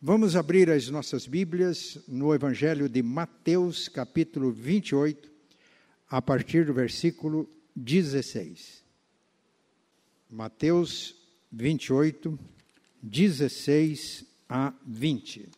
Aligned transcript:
Vamos 0.00 0.36
abrir 0.36 0.70
as 0.70 0.88
nossas 0.88 1.26
Bíblias 1.26 1.98
no 2.06 2.32
Evangelho 2.32 2.88
de 2.88 3.02
Mateus, 3.02 3.88
capítulo 3.88 4.52
28, 4.52 5.28
a 6.08 6.22
partir 6.22 6.64
do 6.64 6.72
versículo 6.72 7.50
16. 7.74 8.84
Mateus 10.30 11.16
28, 11.50 12.38
16 13.02 14.24
a 14.48 14.72
20. 14.86 15.48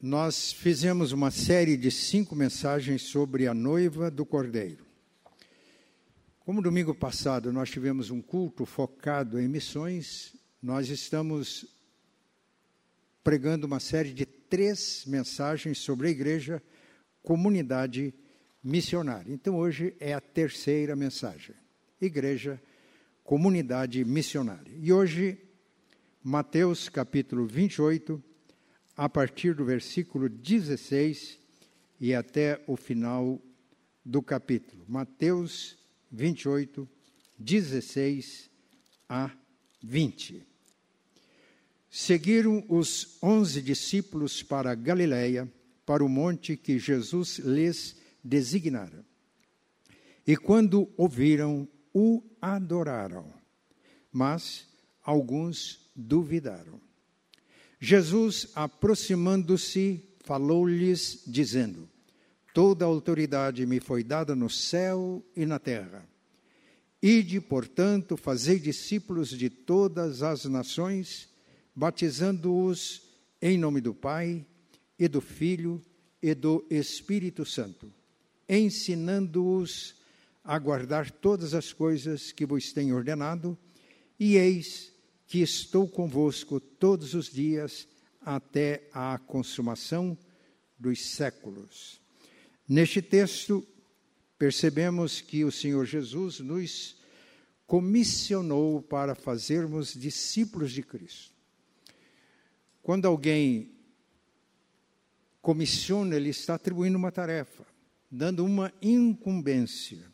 Nós 0.00 0.52
fizemos 0.52 1.12
uma 1.12 1.30
série 1.30 1.76
de 1.76 1.92
cinco 1.92 2.34
mensagens 2.34 3.02
sobre 3.02 3.46
a 3.46 3.54
noiva 3.54 4.10
do 4.10 4.26
Cordeiro. 4.26 4.84
Como 6.40 6.60
domingo 6.60 6.92
passado 6.92 7.52
nós 7.52 7.70
tivemos 7.70 8.10
um 8.10 8.20
culto 8.20 8.66
focado 8.66 9.38
em 9.38 9.46
missões, 9.46 10.34
nós 10.60 10.88
estamos 10.88 11.81
pregando 13.22 13.66
uma 13.66 13.80
série 13.80 14.12
de 14.12 14.26
três 14.26 15.04
mensagens 15.06 15.78
sobre 15.78 16.08
a 16.08 16.10
igreja, 16.10 16.62
comunidade 17.22 18.14
missionária. 18.62 19.32
Então 19.32 19.56
hoje 19.56 19.94
é 19.98 20.12
a 20.12 20.20
terceira 20.20 20.94
mensagem. 20.94 21.54
Igreja, 22.00 22.60
comunidade 23.24 24.04
missionária. 24.04 24.72
E 24.76 24.92
hoje, 24.92 25.38
Mateus 26.22 26.88
capítulo 26.88 27.46
28, 27.46 28.22
a 28.96 29.08
partir 29.08 29.54
do 29.54 29.64
versículo 29.64 30.28
16 30.28 31.38
e 32.00 32.14
até 32.14 32.62
o 32.66 32.76
final 32.76 33.40
do 34.04 34.20
capítulo. 34.20 34.84
Mateus 34.88 35.78
28, 36.10 36.88
16 37.38 38.50
a 39.08 39.30
20. 39.82 40.51
Seguiram 41.94 42.64
os 42.70 43.18
onze 43.22 43.60
discípulos 43.60 44.42
para 44.42 44.74
Galiléia, 44.74 45.46
para 45.84 46.02
o 46.02 46.08
monte 46.08 46.56
que 46.56 46.78
Jesus 46.78 47.38
lhes 47.40 47.94
designara. 48.24 49.04
E 50.26 50.34
quando 50.34 50.90
ouviram, 50.96 51.68
o 51.92 52.22
adoraram. 52.40 53.30
Mas 54.10 54.66
alguns 55.04 55.90
duvidaram. 55.94 56.80
Jesus, 57.78 58.48
aproximando-se, 58.54 60.02
falou-lhes, 60.24 61.22
dizendo: 61.26 61.86
Toda 62.54 62.86
autoridade 62.86 63.66
me 63.66 63.80
foi 63.80 64.02
dada 64.02 64.34
no 64.34 64.48
céu 64.48 65.22
e 65.36 65.44
na 65.44 65.58
terra. 65.58 66.08
Ide, 67.02 67.38
portanto, 67.38 68.16
fazei 68.16 68.58
discípulos 68.58 69.28
de 69.28 69.50
todas 69.50 70.22
as 70.22 70.46
nações, 70.46 71.28
batizando-os 71.74 73.02
em 73.40 73.58
nome 73.58 73.80
do 73.80 73.94
Pai 73.94 74.46
e 74.98 75.08
do 75.08 75.20
Filho 75.20 75.82
e 76.22 76.34
do 76.34 76.64
Espírito 76.70 77.44
Santo, 77.44 77.92
ensinando-os 78.48 79.96
a 80.44 80.58
guardar 80.58 81.10
todas 81.10 81.54
as 81.54 81.72
coisas 81.72 82.32
que 82.32 82.46
vos 82.46 82.72
tenho 82.72 82.96
ordenado, 82.96 83.56
e 84.18 84.36
eis 84.36 84.92
que 85.26 85.40
estou 85.40 85.88
convosco 85.88 86.60
todos 86.60 87.14
os 87.14 87.30
dias 87.30 87.88
até 88.20 88.88
a 88.92 89.18
consumação 89.18 90.16
dos 90.78 91.00
séculos. 91.06 92.00
Neste 92.68 93.02
texto, 93.02 93.66
percebemos 94.38 95.20
que 95.20 95.44
o 95.44 95.52
Senhor 95.52 95.84
Jesus 95.86 96.40
nos 96.40 96.96
comissionou 97.66 98.82
para 98.82 99.14
fazermos 99.14 99.94
discípulos 99.94 100.72
de 100.72 100.82
Cristo. 100.82 101.31
Quando 102.82 103.06
alguém 103.06 103.70
comissiona, 105.40 106.16
ele 106.16 106.30
está 106.30 106.54
atribuindo 106.54 106.98
uma 106.98 107.12
tarefa, 107.12 107.64
dando 108.10 108.44
uma 108.44 108.72
incumbência 108.82 110.10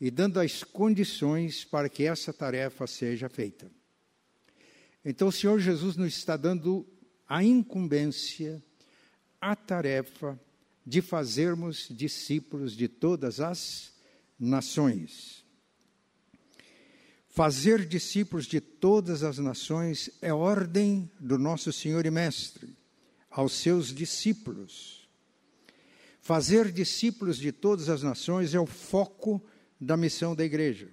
e 0.00 0.10
dando 0.10 0.40
as 0.40 0.64
condições 0.64 1.64
para 1.64 1.88
que 1.88 2.04
essa 2.04 2.32
tarefa 2.32 2.86
seja 2.86 3.28
feita. 3.28 3.70
Então, 5.04 5.28
o 5.28 5.32
Senhor 5.32 5.58
Jesus 5.58 5.96
nos 5.96 6.16
está 6.16 6.36
dando 6.36 6.86
a 7.28 7.42
incumbência, 7.42 8.62
a 9.40 9.54
tarefa, 9.54 10.38
de 10.84 11.00
fazermos 11.02 11.88
discípulos 11.90 12.76
de 12.76 12.88
todas 12.88 13.40
as 13.40 13.92
nações. 14.38 15.39
Fazer 17.40 17.86
discípulos 17.86 18.44
de 18.44 18.60
todas 18.60 19.22
as 19.22 19.38
nações 19.38 20.10
é 20.20 20.30
ordem 20.30 21.10
do 21.18 21.38
nosso 21.38 21.72
Senhor 21.72 22.04
e 22.04 22.10
Mestre 22.10 22.76
aos 23.30 23.54
seus 23.54 23.94
discípulos. 23.94 25.08
Fazer 26.20 26.70
discípulos 26.70 27.38
de 27.38 27.50
todas 27.50 27.88
as 27.88 28.02
nações 28.02 28.54
é 28.54 28.60
o 28.60 28.66
foco 28.66 29.42
da 29.80 29.96
missão 29.96 30.36
da 30.36 30.44
igreja. 30.44 30.88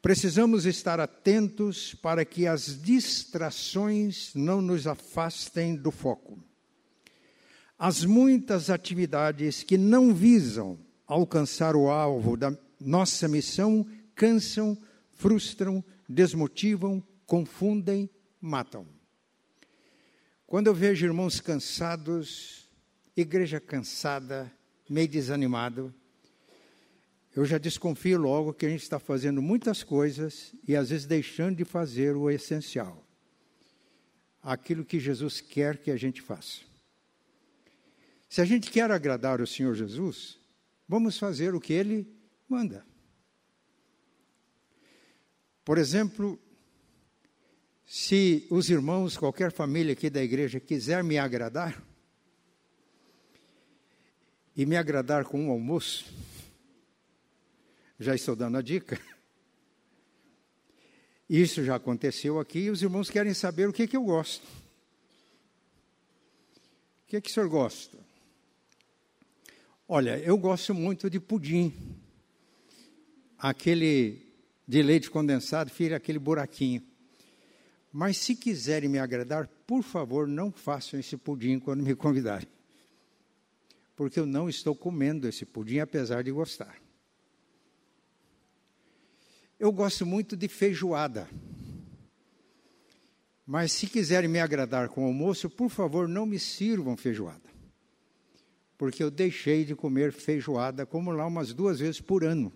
Precisamos 0.00 0.66
estar 0.66 1.00
atentos 1.00 1.96
para 1.96 2.24
que 2.24 2.46
as 2.46 2.80
distrações 2.80 4.30
não 4.36 4.62
nos 4.62 4.86
afastem 4.86 5.74
do 5.74 5.90
foco 5.90 6.38
as 7.76 8.04
muitas 8.04 8.70
atividades 8.70 9.64
que 9.64 9.76
não 9.76 10.14
visam 10.14 10.78
alcançar 11.08 11.74
o 11.74 11.90
alvo 11.90 12.36
da 12.36 12.56
nossa 12.80 13.26
missão 13.26 13.84
cansam, 14.14 14.78
frustram, 15.14 15.84
desmotivam, 16.08 17.02
confundem, 17.26 18.10
matam. 18.40 18.86
Quando 20.46 20.68
eu 20.68 20.74
vejo 20.74 21.06
irmãos 21.06 21.40
cansados, 21.40 22.68
igreja 23.16 23.60
cansada, 23.60 24.52
meio 24.88 25.08
desanimado, 25.08 25.94
eu 27.34 27.44
já 27.44 27.58
desconfio 27.58 28.18
logo 28.18 28.52
que 28.52 28.64
a 28.64 28.68
gente 28.68 28.82
está 28.82 29.00
fazendo 29.00 29.42
muitas 29.42 29.82
coisas 29.82 30.54
e 30.68 30.76
às 30.76 30.90
vezes 30.90 31.06
deixando 31.06 31.56
de 31.56 31.64
fazer 31.64 32.14
o 32.14 32.30
essencial. 32.30 33.04
Aquilo 34.40 34.84
que 34.84 35.00
Jesus 35.00 35.40
quer 35.40 35.78
que 35.78 35.90
a 35.90 35.96
gente 35.96 36.22
faça. 36.22 36.60
Se 38.28 38.40
a 38.40 38.44
gente 38.44 38.70
quer 38.70 38.90
agradar 38.90 39.40
o 39.40 39.46
Senhor 39.46 39.74
Jesus, 39.74 40.38
vamos 40.88 41.18
fazer 41.18 41.54
o 41.54 41.60
que 41.60 41.72
Ele 41.72 42.06
manda. 42.48 42.84
Por 45.64 45.78
exemplo, 45.78 46.38
se 47.86 48.46
os 48.50 48.68
irmãos, 48.68 49.16
qualquer 49.16 49.50
família 49.50 49.92
aqui 49.92 50.10
da 50.10 50.22
igreja 50.22 50.60
quiser 50.60 51.02
me 51.02 51.18
agradar, 51.18 51.82
e 54.56 54.64
me 54.64 54.76
agradar 54.76 55.24
com 55.24 55.46
um 55.46 55.50
almoço, 55.50 56.04
já 57.98 58.14
estou 58.14 58.36
dando 58.36 58.58
a 58.58 58.62
dica. 58.62 59.00
Isso 61.28 61.64
já 61.64 61.76
aconteceu 61.76 62.38
aqui 62.38 62.60
e 62.60 62.70
os 62.70 62.82
irmãos 62.82 63.10
querem 63.10 63.34
saber 63.34 63.68
o 63.68 63.72
que, 63.72 63.86
que 63.86 63.96
eu 63.96 64.04
gosto. 64.04 64.46
O 67.02 67.06
que, 67.08 67.20
que 67.20 67.30
o 67.30 67.32
senhor 67.32 67.48
gosta? 67.48 67.98
Olha, 69.88 70.18
eu 70.18 70.36
gosto 70.36 70.74
muito 70.74 71.10
de 71.10 71.18
pudim. 71.18 71.72
Aquele 73.38 74.23
de 74.66 74.82
leite 74.82 75.10
condensado, 75.10 75.70
fica 75.70 75.96
aquele 75.96 76.18
buraquinho. 76.18 76.82
Mas 77.92 78.16
se 78.16 78.34
quiserem 78.34 78.88
me 78.88 78.98
agradar, 78.98 79.46
por 79.66 79.82
favor, 79.82 80.26
não 80.26 80.50
façam 80.50 80.98
esse 80.98 81.16
pudim 81.16 81.58
quando 81.58 81.82
me 81.82 81.94
convidarem. 81.94 82.48
Porque 83.94 84.18
eu 84.18 84.26
não 84.26 84.48
estou 84.48 84.74
comendo 84.74 85.28
esse 85.28 85.44
pudim, 85.44 85.78
apesar 85.78 86.24
de 86.24 86.32
gostar. 86.32 86.76
Eu 89.58 89.70
gosto 89.70 90.04
muito 90.04 90.36
de 90.36 90.48
feijoada. 90.48 91.28
Mas 93.46 93.72
se 93.72 93.86
quiserem 93.86 94.28
me 94.28 94.40
agradar 94.40 94.88
com 94.88 95.04
almoço, 95.04 95.48
por 95.48 95.68
favor, 95.68 96.08
não 96.08 96.26
me 96.26 96.38
sirvam 96.38 96.96
feijoada 96.96 97.54
porque 98.76 99.02
eu 99.02 99.10
deixei 99.10 99.64
de 99.64 99.74
comer 99.74 100.12
feijoada, 100.12 100.84
como 100.84 101.10
lá 101.10 101.26
umas 101.26 101.52
duas 101.52 101.78
vezes 101.78 102.00
por 102.00 102.24
ano. 102.24 102.52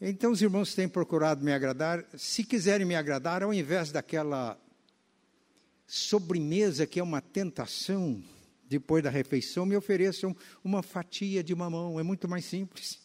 Então 0.00 0.30
os 0.30 0.40
irmãos 0.40 0.74
têm 0.74 0.88
procurado 0.88 1.44
me 1.44 1.52
agradar. 1.52 2.04
Se 2.16 2.44
quiserem 2.44 2.86
me 2.86 2.94
agradar, 2.94 3.42
ao 3.42 3.52
invés 3.52 3.90
daquela 3.90 4.60
sobremesa 5.86 6.86
que 6.86 7.00
é 7.00 7.02
uma 7.02 7.20
tentação 7.20 8.22
depois 8.68 9.02
da 9.02 9.10
refeição, 9.10 9.66
me 9.66 9.76
ofereçam 9.76 10.36
uma 10.62 10.82
fatia 10.82 11.42
de 11.42 11.54
mamão. 11.54 11.98
É 11.98 12.02
muito 12.02 12.28
mais 12.28 12.44
simples. 12.44 13.00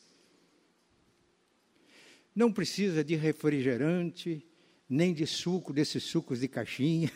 Não 2.36 2.52
precisa 2.52 3.04
de 3.04 3.16
refrigerante, 3.16 4.46
nem 4.88 5.14
de 5.14 5.26
suco, 5.26 5.74
desses 5.74 6.04
sucos 6.04 6.42
de 6.42 6.48
caixinha. 6.48 7.12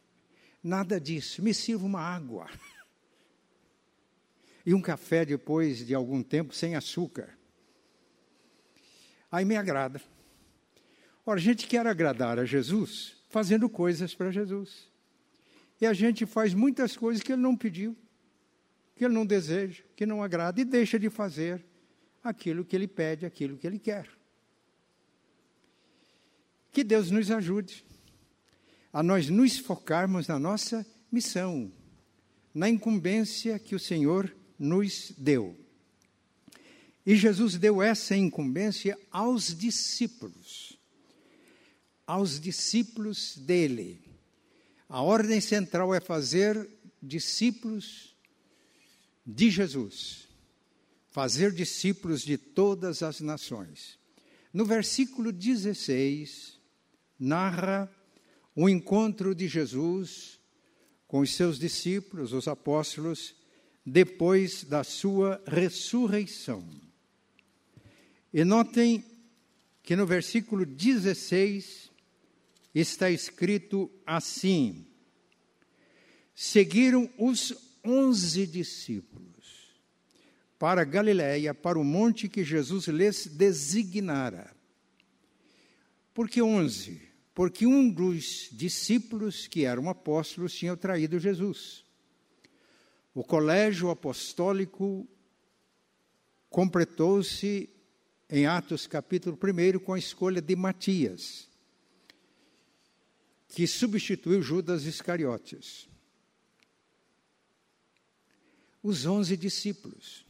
Nada 0.62 1.00
disso. 1.00 1.42
Me 1.42 1.54
sirva 1.54 1.86
uma 1.86 2.00
água. 2.00 2.48
E 4.66 4.72
um 4.72 4.80
café 4.80 5.26
depois 5.26 5.86
de 5.86 5.94
algum 5.94 6.22
tempo 6.22 6.54
sem 6.54 6.74
açúcar. 6.74 7.36
Aí 9.34 9.44
me 9.44 9.56
agrada. 9.56 10.00
Ora, 11.26 11.40
a 11.40 11.42
gente 11.42 11.66
quer 11.66 11.84
agradar 11.88 12.38
a 12.38 12.44
Jesus 12.44 13.16
fazendo 13.28 13.68
coisas 13.68 14.14
para 14.14 14.30
Jesus. 14.30 14.88
E 15.80 15.86
a 15.86 15.92
gente 15.92 16.24
faz 16.24 16.54
muitas 16.54 16.96
coisas 16.96 17.20
que 17.20 17.32
ele 17.32 17.42
não 17.42 17.56
pediu, 17.56 17.96
que 18.94 19.04
ele 19.04 19.12
não 19.12 19.26
deseja, 19.26 19.82
que 19.96 20.06
não 20.06 20.22
agrada, 20.22 20.60
e 20.60 20.64
deixa 20.64 21.00
de 21.00 21.10
fazer 21.10 21.64
aquilo 22.22 22.64
que 22.64 22.76
ele 22.76 22.86
pede, 22.86 23.26
aquilo 23.26 23.58
que 23.58 23.66
ele 23.66 23.80
quer. 23.80 24.08
Que 26.70 26.84
Deus 26.84 27.10
nos 27.10 27.28
ajude 27.28 27.84
a 28.92 29.02
nós 29.02 29.28
nos 29.28 29.58
focarmos 29.58 30.28
na 30.28 30.38
nossa 30.38 30.86
missão, 31.10 31.72
na 32.54 32.68
incumbência 32.68 33.58
que 33.58 33.74
o 33.74 33.80
Senhor 33.80 34.32
nos 34.56 35.10
deu. 35.18 35.63
E 37.06 37.16
Jesus 37.16 37.56
deu 37.58 37.82
essa 37.82 38.16
incumbência 38.16 38.98
aos 39.10 39.54
discípulos, 39.54 40.78
aos 42.06 42.40
discípulos 42.40 43.36
dele. 43.36 44.00
A 44.88 45.02
ordem 45.02 45.40
central 45.40 45.94
é 45.94 46.00
fazer 46.00 46.68
discípulos 47.02 48.14
de 49.26 49.50
Jesus, 49.50 50.28
fazer 51.10 51.52
discípulos 51.52 52.22
de 52.22 52.38
todas 52.38 53.02
as 53.02 53.20
nações. 53.20 53.98
No 54.52 54.64
versículo 54.64 55.30
16, 55.30 56.58
narra 57.18 57.90
o 58.54 58.68
encontro 58.68 59.34
de 59.34 59.46
Jesus 59.48 60.38
com 61.06 61.20
os 61.20 61.34
seus 61.34 61.58
discípulos, 61.58 62.32
os 62.32 62.48
apóstolos, 62.48 63.34
depois 63.84 64.64
da 64.64 64.82
sua 64.82 65.42
ressurreição. 65.46 66.64
E 68.34 68.44
notem 68.44 69.04
que 69.80 69.94
no 69.94 70.04
versículo 70.04 70.66
16 70.66 71.88
está 72.74 73.08
escrito 73.08 73.88
assim: 74.04 74.88
Seguiram 76.34 77.08
os 77.16 77.54
onze 77.84 78.44
discípulos 78.44 79.78
para 80.58 80.82
Galiléia, 80.82 81.54
para 81.54 81.78
o 81.78 81.84
monte 81.84 82.28
que 82.28 82.42
Jesus 82.42 82.88
lhes 82.88 83.28
designara. 83.28 84.52
Por 86.12 86.28
que 86.28 86.42
onze? 86.42 87.02
Porque 87.32 87.68
um 87.68 87.88
dos 87.88 88.48
discípulos, 88.50 89.46
que 89.46 89.64
eram 89.64 89.88
apóstolos, 89.88 90.54
tinha 90.54 90.76
traído 90.76 91.20
Jesus. 91.20 91.84
O 93.14 93.22
colégio 93.22 93.90
apostólico 93.90 95.06
completou-se 96.50 97.73
em 98.36 98.46
Atos 98.46 98.88
capítulo 98.88 99.38
1 99.40 99.78
com 99.78 99.92
a 99.92 99.98
escolha 99.98 100.42
de 100.42 100.56
Matias, 100.56 101.46
que 103.46 103.64
substituiu 103.64 104.42
Judas 104.42 104.86
Iscariotes. 104.86 105.88
Os 108.82 109.06
onze 109.06 109.36
discípulos. 109.36 110.26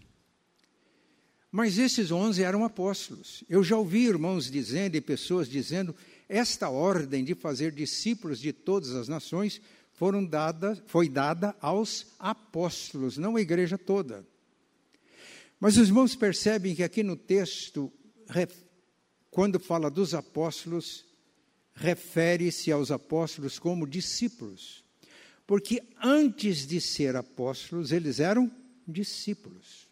Mas 1.50 1.78
esses 1.78 2.10
onze 2.10 2.42
eram 2.42 2.62
apóstolos. 2.62 3.42
Eu 3.48 3.64
já 3.64 3.78
ouvi 3.78 4.04
irmãos 4.04 4.50
dizendo 4.50 4.96
e 4.96 5.00
pessoas 5.00 5.48
dizendo 5.48 5.96
esta 6.28 6.68
ordem 6.68 7.24
de 7.24 7.34
fazer 7.34 7.72
discípulos 7.72 8.38
de 8.38 8.52
todas 8.52 8.90
as 8.90 9.08
nações 9.08 9.62
foram 9.94 10.22
dada, 10.22 10.76
foi 10.88 11.08
dada 11.08 11.56
aos 11.58 12.08
apóstolos, 12.18 13.16
não 13.16 13.36
à 13.36 13.40
igreja 13.40 13.78
toda. 13.78 14.26
Mas 15.58 15.76
os 15.76 15.88
irmãos 15.88 16.14
percebem 16.14 16.74
que 16.74 16.82
aqui 16.82 17.02
no 17.02 17.16
texto, 17.16 17.92
quando 19.30 19.58
fala 19.58 19.90
dos 19.90 20.14
apóstolos, 20.14 21.04
refere-se 21.74 22.70
aos 22.70 22.90
apóstolos 22.90 23.58
como 23.58 23.86
discípulos. 23.86 24.84
Porque 25.46 25.82
antes 26.02 26.66
de 26.66 26.80
ser 26.80 27.16
apóstolos, 27.16 27.92
eles 27.92 28.20
eram 28.20 28.50
discípulos. 28.86 29.88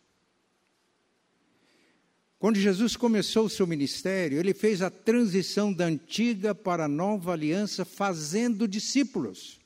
Quando 2.38 2.58
Jesus 2.58 2.96
começou 2.96 3.46
o 3.46 3.50
seu 3.50 3.66
ministério, 3.66 4.38
ele 4.38 4.52
fez 4.52 4.82
a 4.82 4.90
transição 4.90 5.72
da 5.72 5.84
antiga 5.84 6.54
para 6.54 6.86
a 6.86 6.88
nova 6.88 7.32
aliança, 7.32 7.84
fazendo 7.84 8.66
discípulos. 8.66 9.60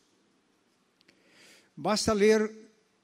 Basta 1.75 2.13
ler 2.13 2.51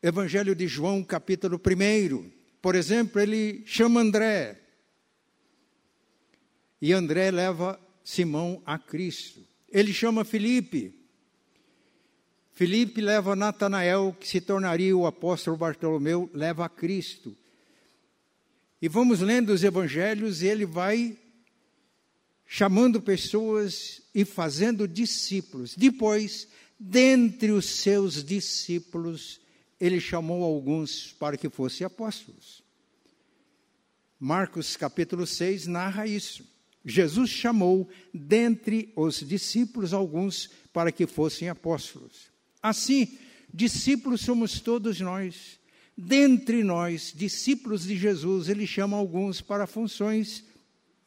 Evangelho 0.02 0.54
de 0.54 0.66
João, 0.66 1.02
capítulo 1.02 1.58
1. 1.58 2.41
Por 2.62 2.76
exemplo, 2.76 3.20
ele 3.20 3.64
chama 3.66 4.00
André. 4.00 4.60
E 6.80 6.92
André 6.92 7.32
leva 7.32 7.78
Simão 8.04 8.62
a 8.64 8.78
Cristo. 8.78 9.44
Ele 9.68 9.92
chama 9.92 10.24
Felipe. 10.24 10.94
Felipe 12.52 13.00
leva 13.00 13.34
Natanael, 13.34 14.16
que 14.18 14.28
se 14.28 14.40
tornaria 14.40 14.96
o 14.96 15.06
apóstolo 15.06 15.56
Bartolomeu, 15.56 16.30
leva 16.32 16.64
a 16.64 16.68
Cristo. 16.68 17.36
E 18.80 18.88
vamos 18.88 19.20
lendo 19.20 19.50
os 19.50 19.64
evangelhos 19.64 20.42
e 20.42 20.46
ele 20.46 20.64
vai 20.64 21.18
chamando 22.46 23.00
pessoas 23.00 24.02
e 24.14 24.24
fazendo 24.24 24.86
discípulos. 24.86 25.74
Depois, 25.76 26.46
dentre 26.78 27.50
os 27.50 27.64
seus 27.64 28.22
discípulos, 28.22 29.41
ele 29.82 30.00
chamou 30.00 30.44
alguns 30.44 31.12
para 31.18 31.36
que 31.36 31.50
fossem 31.50 31.84
apóstolos. 31.84 32.62
Marcos 34.16 34.76
capítulo 34.76 35.26
6 35.26 35.66
narra 35.66 36.06
isso. 36.06 36.46
Jesus 36.84 37.30
chamou 37.30 37.88
dentre 38.14 38.92
os 38.94 39.26
discípulos 39.26 39.92
alguns 39.92 40.48
para 40.72 40.92
que 40.92 41.04
fossem 41.04 41.48
apóstolos. 41.48 42.30
Assim, 42.62 43.18
discípulos 43.52 44.20
somos 44.20 44.60
todos 44.60 45.00
nós. 45.00 45.58
Dentre 45.98 46.62
nós, 46.62 47.12
discípulos 47.12 47.82
de 47.82 47.96
Jesus, 47.96 48.48
ele 48.48 48.68
chama 48.68 48.96
alguns 48.96 49.40
para 49.40 49.66
funções 49.66 50.44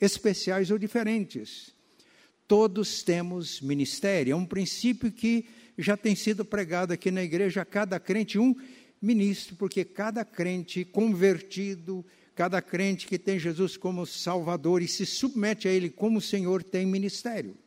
especiais 0.01 0.69
ou 0.69 0.77
diferentes. 0.77 1.71
Todos 2.45 3.03
temos 3.03 3.61
ministério, 3.61 4.33
é 4.33 4.35
um 4.35 4.45
princípio 4.45 5.09
que 5.13 5.45
já 5.77 5.97
tem 5.97 6.15
sido 6.15 6.45
pregado 6.45 6.93
aqui 6.93 7.11
na 7.11 7.23
igreja, 7.23 7.65
cada 7.65 7.99
crente 7.99 8.39
um 8.39 8.55
ministro, 9.01 9.55
porque 9.55 9.83
cada 9.83 10.23
crente 10.23 10.85
convertido, 10.85 12.05
cada 12.33 12.61
crente 12.61 13.07
que 13.07 13.19
tem 13.19 13.39
Jesus 13.39 13.77
como 13.77 14.05
Salvador 14.05 14.81
e 14.81 14.87
se 14.87 15.05
submete 15.05 15.67
a 15.67 15.71
Ele 15.71 15.89
como 15.89 16.21
Senhor 16.21 16.63
tem 16.63 16.85
ministério. 16.85 17.57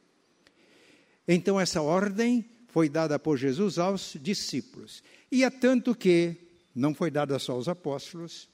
Então, 1.26 1.60
essa 1.60 1.82
ordem 1.82 2.44
foi 2.68 2.88
dada 2.88 3.18
por 3.18 3.36
Jesus 3.36 3.78
aos 3.78 4.16
discípulos. 4.20 5.02
E 5.30 5.44
é 5.44 5.50
tanto 5.50 5.94
que 5.94 6.36
não 6.74 6.94
foi 6.94 7.10
dada 7.10 7.38
só 7.38 7.52
aos 7.52 7.68
apóstolos, 7.68 8.48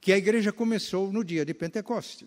que 0.00 0.12
a 0.12 0.18
igreja 0.18 0.52
começou 0.52 1.12
no 1.12 1.24
dia 1.24 1.44
de 1.44 1.54
Pentecoste. 1.54 2.26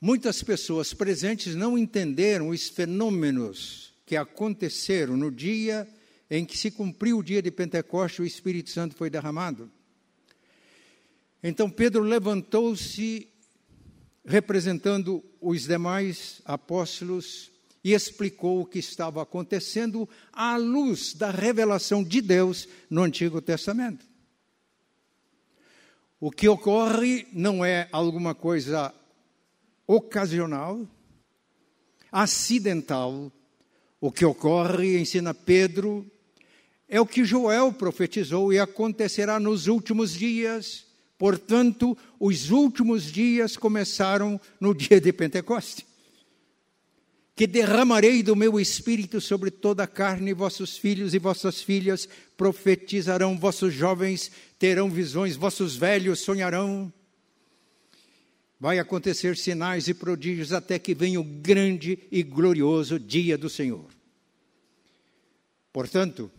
Muitas 0.00 0.42
pessoas 0.42 0.92
presentes 0.92 1.54
não 1.54 1.78
entenderam 1.78 2.50
os 2.50 2.68
fenômenos 2.68 3.94
que 4.04 4.14
aconteceram 4.14 5.16
no 5.16 5.30
dia 5.30 5.88
em 6.30 6.44
que 6.44 6.58
se 6.58 6.70
cumpriu 6.70 7.18
o 7.18 7.22
dia 7.22 7.40
de 7.40 7.50
Pentecostes, 7.50 8.18
o 8.18 8.24
Espírito 8.24 8.70
Santo 8.70 8.94
foi 8.94 9.08
derramado. 9.08 9.70
Então 11.42 11.70
Pedro 11.70 12.02
levantou-se, 12.02 13.28
representando 14.24 15.24
os 15.40 15.62
demais 15.62 16.42
apóstolos, 16.44 17.50
e 17.82 17.92
explicou 17.92 18.60
o 18.60 18.66
que 18.66 18.80
estava 18.80 19.22
acontecendo 19.22 20.08
à 20.32 20.56
luz 20.56 21.14
da 21.14 21.30
revelação 21.30 22.02
de 22.02 22.20
Deus 22.20 22.68
no 22.90 23.02
Antigo 23.02 23.40
Testamento. 23.40 24.04
O 26.18 26.32
que 26.32 26.48
ocorre 26.48 27.28
não 27.32 27.64
é 27.64 27.88
alguma 27.92 28.34
coisa 28.34 28.92
ocasional, 29.86 30.86
acidental. 32.10 33.32
O 34.00 34.12
que 34.12 34.24
ocorre, 34.24 34.98
ensina 34.98 35.32
Pedro, 35.32 36.04
é 36.88 37.00
o 37.00 37.06
que 37.06 37.24
Joel 37.24 37.72
profetizou 37.72 38.52
e 38.52 38.58
acontecerá 38.58 39.40
nos 39.40 39.66
últimos 39.66 40.12
dias. 40.12 40.86
Portanto, 41.18 41.96
os 42.20 42.50
últimos 42.50 43.10
dias 43.10 43.56
começaram 43.56 44.40
no 44.60 44.72
dia 44.74 45.00
de 45.00 45.12
Pentecoste. 45.12 45.86
Que 47.34 47.46
derramarei 47.46 48.22
do 48.22 48.34
meu 48.34 48.58
espírito 48.58 49.20
sobre 49.20 49.50
toda 49.50 49.82
a 49.82 49.86
carne, 49.86 50.32
vossos 50.32 50.78
filhos 50.78 51.12
e 51.12 51.18
vossas 51.18 51.60
filhas 51.60 52.08
profetizarão, 52.36 53.38
vossos 53.38 53.74
jovens 53.74 54.30
terão 54.58 54.88
visões, 54.88 55.36
vossos 55.36 55.76
velhos 55.76 56.20
sonharão. 56.20 56.90
Vai 58.58 58.78
acontecer 58.78 59.36
sinais 59.36 59.86
e 59.86 59.94
prodígios 59.94 60.52
até 60.52 60.78
que 60.78 60.94
venha 60.94 61.20
o 61.20 61.24
grande 61.24 61.98
e 62.10 62.22
glorioso 62.22 62.98
dia 62.98 63.36
do 63.36 63.50
Senhor. 63.50 63.90
Portanto, 65.72 66.30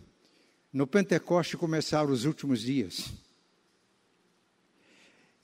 no 0.72 0.86
Pentecoste 0.86 1.56
começaram 1.56 2.10
os 2.10 2.24
últimos 2.24 2.60
dias. 2.60 3.04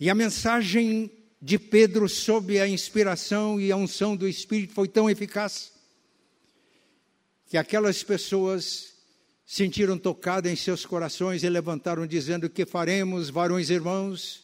E 0.01 0.11
a 0.11 0.15
mensagem 0.15 1.11
de 1.41 1.59
Pedro 1.59 2.09
sob 2.09 2.59
a 2.59 2.67
inspiração 2.67 3.61
e 3.61 3.71
a 3.71 3.77
unção 3.77 4.17
do 4.17 4.27
Espírito 4.27 4.75
foi 4.75 4.89
tão 4.89 5.09
eficaz 5.09 5.73
que 7.47 7.57
aquelas 7.57 8.03
pessoas 8.03 8.95
sentiram 9.47 9.97
tocado 9.97 10.49
em 10.49 10.57
seus 10.57 10.85
corações 10.85 11.45
e 11.45 11.49
levantaram 11.49 12.07
dizendo: 12.07 12.51
"Que 12.51 12.67
faremos, 12.67 13.31
varões 13.31 13.71
irmãos?" 13.71 14.44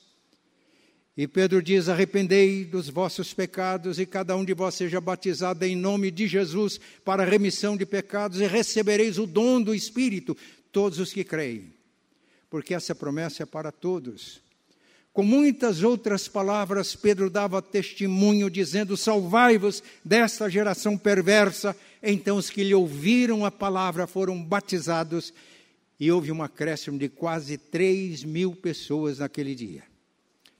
E 1.21 1.29
Pedro 1.29 1.63
diz: 1.63 1.87
Arrependei 1.87 2.65
dos 2.65 2.89
vossos 2.89 3.35
pecados 3.35 3.99
e 3.99 4.07
cada 4.07 4.35
um 4.35 4.43
de 4.43 4.55
vós 4.55 4.75
seja 4.75 5.03
batizado 5.03 5.63
em 5.67 5.77
nome 5.77 6.11
de 6.11 6.27
Jesus 6.27 6.81
para 7.05 7.27
remissão 7.27 7.77
de 7.77 7.85
pecados 7.85 8.41
e 8.41 8.47
recebereis 8.47 9.19
o 9.19 9.27
dom 9.27 9.61
do 9.61 9.75
Espírito, 9.75 10.35
todos 10.73 10.99
os 10.99 11.13
que 11.13 11.23
creem. 11.23 11.75
Porque 12.49 12.73
essa 12.73 12.95
promessa 12.95 13.43
é 13.43 13.47
para 13.47 13.71
todos. 13.71 14.41
Com 15.13 15.23
muitas 15.23 15.83
outras 15.83 16.27
palavras, 16.27 16.97
Pedro 16.97 17.29
dava 17.29 17.61
testemunho, 17.61 18.49
dizendo: 18.49 18.97
Salvai-vos 18.97 19.83
desta 20.03 20.49
geração 20.49 20.97
perversa. 20.97 21.77
Então, 22.03 22.39
os 22.39 22.49
que 22.49 22.65
lhe 22.65 22.75
ouviram 22.75 23.45
a 23.45 23.51
palavra 23.51 24.07
foram 24.07 24.43
batizados, 24.43 25.35
e 26.01 26.11
houve 26.11 26.33
um 26.33 26.43
acréscimo 26.43 26.99
de 26.99 27.11
quase 27.11 27.59
3 27.59 28.25
mil 28.25 28.57
pessoas 28.57 29.19
naquele 29.19 29.55
dia 29.55 29.90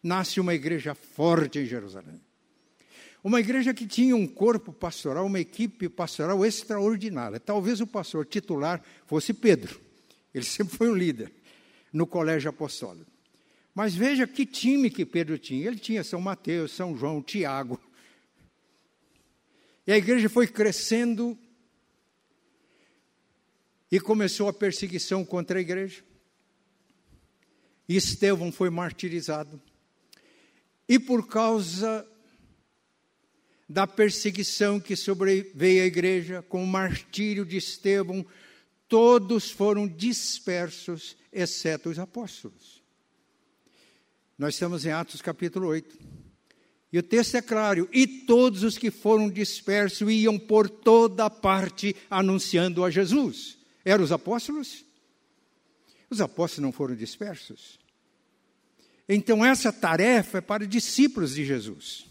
nasce 0.03 0.41
uma 0.41 0.55
igreja 0.55 0.95
forte 0.95 1.59
em 1.59 1.67
Jerusalém. 1.67 2.21
Uma 3.23 3.41
igreja 3.41 3.75
que 3.75 3.87
tinha 3.87 4.17
um 4.17 4.27
corpo 4.27 4.73
pastoral, 4.73 5.27
uma 5.27 5.41
equipe 5.41 5.89
pastoral 5.89 6.45
extraordinária. 6.45 7.39
Talvez 7.39 7.81
o 7.81 7.87
pastor 7.87 8.25
titular 8.25 8.83
fosse 9.07 9.35
Pedro. 9.35 9.79
Ele 10.35 10.45
sempre 10.47 10.77
foi 10.77 10.89
um 10.89 10.95
líder 10.95 11.31
no 11.93 12.07
colégio 12.07 12.49
apostólico. 12.49 13.11
Mas 13.75 13.95
veja 13.95 14.27
que 14.27 14.47
time 14.47 14.91
que 14.91 15.05
Pedro 15.05 15.39
tinha. 15.39 15.67
Ele 15.67 15.79
tinha 15.79 16.03
São 16.03 16.21
Mateus, 16.21 16.73
São 16.73 16.97
João, 16.97 17.23
Tiago. 17.23 17.79
E 19.87 19.93
a 19.93 19.99
igreja 19.99 20.29
foi 20.29 20.47
crescendo 20.47 21.39
e 23.91 24.01
começou 24.01 24.49
a 24.49 24.53
perseguição 24.53 25.25
contra 25.25 25.59
a 25.59 25.61
igreja. 25.61 26.03
E 27.89 27.97
Estevão 27.97 28.53
foi 28.53 28.71
martirizado. 28.71 29.61
E 30.91 30.99
por 30.99 31.29
causa 31.29 32.05
da 33.69 33.87
perseguição 33.87 34.81
que 34.81 34.97
sobreveio 34.97 35.85
à 35.85 35.87
igreja, 35.87 36.43
com 36.43 36.65
o 36.65 36.67
martírio 36.67 37.47
de 37.47 37.57
Estevão, 37.57 38.27
todos 38.89 39.53
foram 39.53 39.87
dispersos, 39.87 41.17
exceto 41.33 41.91
os 41.91 41.99
apóstolos. 42.01 42.83
Nós 44.37 44.55
estamos 44.55 44.85
em 44.85 44.91
Atos 44.91 45.23
capítulo 45.23 45.69
8. 45.69 45.97
E 46.93 46.99
o 46.99 47.05
texto 47.05 47.37
é 47.37 47.43
claro: 47.43 47.89
e 47.93 48.05
todos 48.27 48.65
os 48.65 48.77
que 48.77 48.91
foram 48.91 49.31
dispersos 49.31 50.11
iam 50.11 50.37
por 50.41 50.69
toda 50.69 51.31
parte 51.31 51.95
anunciando 52.11 52.85
a 52.85 52.91
Jesus. 52.91 53.57
Eram 53.85 54.03
os 54.03 54.11
apóstolos? 54.11 54.85
Os 56.11 56.21
apóstolos 56.21 56.65
não 56.65 56.73
foram 56.73 56.97
dispersos. 56.97 57.79
Então, 59.13 59.45
essa 59.45 59.73
tarefa 59.73 60.39
é 60.39 60.41
para 60.41 60.65
discípulos 60.65 61.35
de 61.35 61.45
Jesus. 61.45 62.07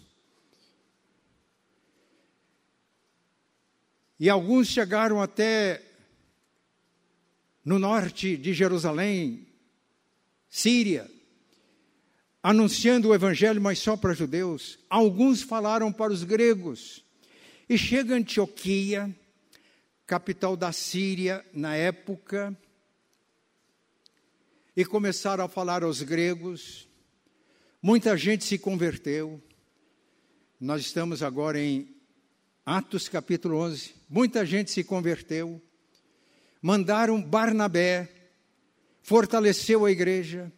E 4.20 4.30
alguns 4.30 4.68
chegaram 4.68 5.22
até 5.22 5.82
no 7.64 7.80
norte 7.80 8.36
de 8.36 8.54
Jerusalém, 8.54 9.48
Síria, 10.50 11.10
anunciando 12.44 13.08
o 13.08 13.16
evangelho, 13.16 13.62
mas 13.62 13.80
só 13.80 13.96
para 13.96 14.14
judeus. 14.14 14.78
Alguns 14.90 15.42
falaram 15.42 15.94
para 15.94 16.12
os 16.12 16.26
gregos. 16.26 17.02
E 17.70 17.78
chega 17.78 18.14
Antioquia, 18.14 19.10
capital 20.06 20.58
da 20.58 20.74
Síria 20.74 21.46
na 21.54 21.78
época, 21.78 22.54
e 24.76 24.84
começaram 24.84 25.46
a 25.46 25.48
falar 25.48 25.82
aos 25.82 26.02
gregos. 26.02 26.89
Muita 27.82 28.18
gente 28.18 28.44
se 28.44 28.58
converteu. 28.58 29.42
Nós 30.60 30.82
estamos 30.82 31.24
agora 31.24 31.58
em 31.58 31.96
Atos 32.66 33.08
capítulo 33.08 33.56
11. 33.56 33.96
Muita 34.10 34.46
gente 34.46 34.70
se 34.70 34.84
converteu. 34.84 35.62
Mandaram 36.62 37.22
Barnabé, 37.22 38.10
fortaleceu 39.02 39.86
a 39.86 39.92
igreja. 39.92 40.52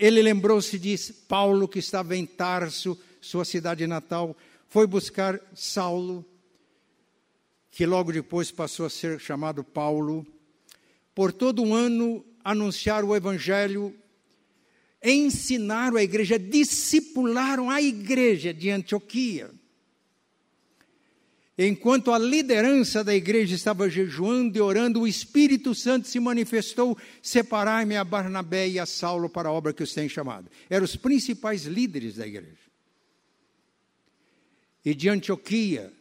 Ele 0.00 0.20
lembrou-se 0.20 0.76
de 0.80 0.96
Paulo, 1.28 1.68
que 1.68 1.78
estava 1.78 2.16
em 2.16 2.26
Tarso, 2.26 2.98
sua 3.20 3.44
cidade 3.44 3.86
natal. 3.86 4.36
Foi 4.66 4.84
buscar 4.84 5.40
Saulo, 5.54 6.24
que 7.70 7.86
logo 7.86 8.12
depois 8.12 8.50
passou 8.50 8.84
a 8.84 8.90
ser 8.90 9.20
chamado 9.20 9.62
Paulo. 9.62 10.26
Por 11.14 11.32
todo 11.32 11.62
um 11.62 11.72
ano, 11.72 12.24
anunciar 12.42 13.04
o 13.04 13.14
evangelho 13.14 13.94
ensinaram 15.02 15.96
a 15.96 16.02
igreja, 16.02 16.38
discipularam 16.38 17.70
a 17.70 17.80
igreja 17.80 18.52
de 18.52 18.70
Antioquia. 18.70 19.50
Enquanto 21.60 22.12
a 22.12 22.18
liderança 22.18 23.02
da 23.02 23.12
igreja 23.12 23.56
estava 23.56 23.90
jejuando 23.90 24.56
e 24.56 24.60
orando, 24.60 25.00
o 25.00 25.08
Espírito 25.08 25.74
Santo 25.74 26.06
se 26.06 26.20
manifestou: 26.20 26.96
separai-me 27.20 27.96
a 27.96 28.04
Barnabé 28.04 28.68
e 28.68 28.78
a 28.78 28.86
Saulo 28.86 29.28
para 29.28 29.48
a 29.48 29.52
obra 29.52 29.72
que 29.72 29.82
os 29.82 29.92
tem 29.92 30.08
chamado. 30.08 30.48
Eram 30.70 30.84
os 30.84 30.94
principais 30.94 31.64
líderes 31.64 32.14
da 32.14 32.26
igreja. 32.26 32.68
E 34.84 34.94
de 34.94 35.08
Antioquia, 35.08 35.92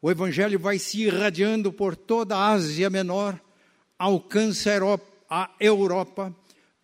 o 0.00 0.10
evangelho 0.10 0.58
vai 0.58 0.78
se 0.78 1.02
irradiando 1.02 1.70
por 1.70 1.94
toda 1.94 2.34
a 2.34 2.52
Ásia 2.52 2.88
Menor, 2.88 3.38
alcança 3.98 4.70
a 5.28 5.50
Europa 5.60 6.34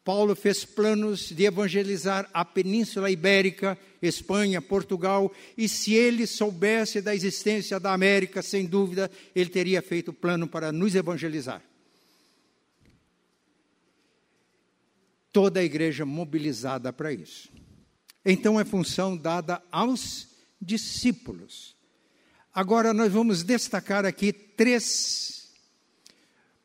Paulo 0.04 0.34
fez 0.34 0.64
planos 0.64 1.30
de 1.30 1.44
evangelizar 1.44 2.28
a 2.34 2.44
Península 2.44 3.10
Ibérica, 3.10 3.78
Espanha, 4.00 4.60
Portugal, 4.60 5.32
e 5.56 5.68
se 5.68 5.94
ele 5.94 6.26
soubesse 6.26 7.00
da 7.00 7.14
existência 7.14 7.78
da 7.78 7.92
América, 7.92 8.42
sem 8.42 8.66
dúvida, 8.66 9.08
ele 9.34 9.48
teria 9.48 9.80
feito 9.80 10.12
plano 10.12 10.48
para 10.48 10.72
nos 10.72 10.96
evangelizar. 10.96 11.62
Toda 15.32 15.60
a 15.60 15.64
igreja 15.64 16.04
mobilizada 16.04 16.92
para 16.92 17.12
isso. 17.12 17.48
Então 18.24 18.58
é 18.58 18.64
função 18.64 19.16
dada 19.16 19.62
aos 19.70 20.28
discípulos. 20.60 21.76
Agora 22.52 22.92
nós 22.92 23.10
vamos 23.10 23.44
destacar 23.44 24.04
aqui 24.04 24.32
três 24.32 25.52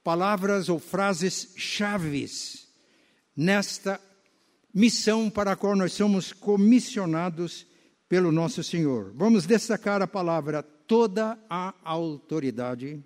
palavras 0.04 0.70
ou 0.70 0.80
frases 0.80 1.54
chaves 1.56 2.67
nesta 3.38 4.02
missão 4.74 5.30
para 5.30 5.52
a 5.52 5.56
qual 5.56 5.76
nós 5.76 5.94
somos 5.94 6.34
comissionados 6.34 7.68
pelo 8.10 8.32
nosso 8.32 8.64
Senhor. 8.64 9.14
Vamos 9.16 9.46
destacar 9.46 10.02
a 10.02 10.08
palavra 10.08 10.64
toda 10.64 11.38
a 11.48 11.76
autoridade. 11.84 13.04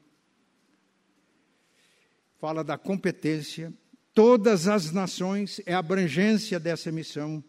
Fala 2.39 2.63
da 2.63 2.77
competência, 2.77 3.73
todas 4.13 4.67
as 4.67 4.91
nações 4.91 5.59
é 5.65 5.73
a 5.73 5.79
abrangência 5.79 6.59
dessa 6.59 6.91
missão. 6.91 7.43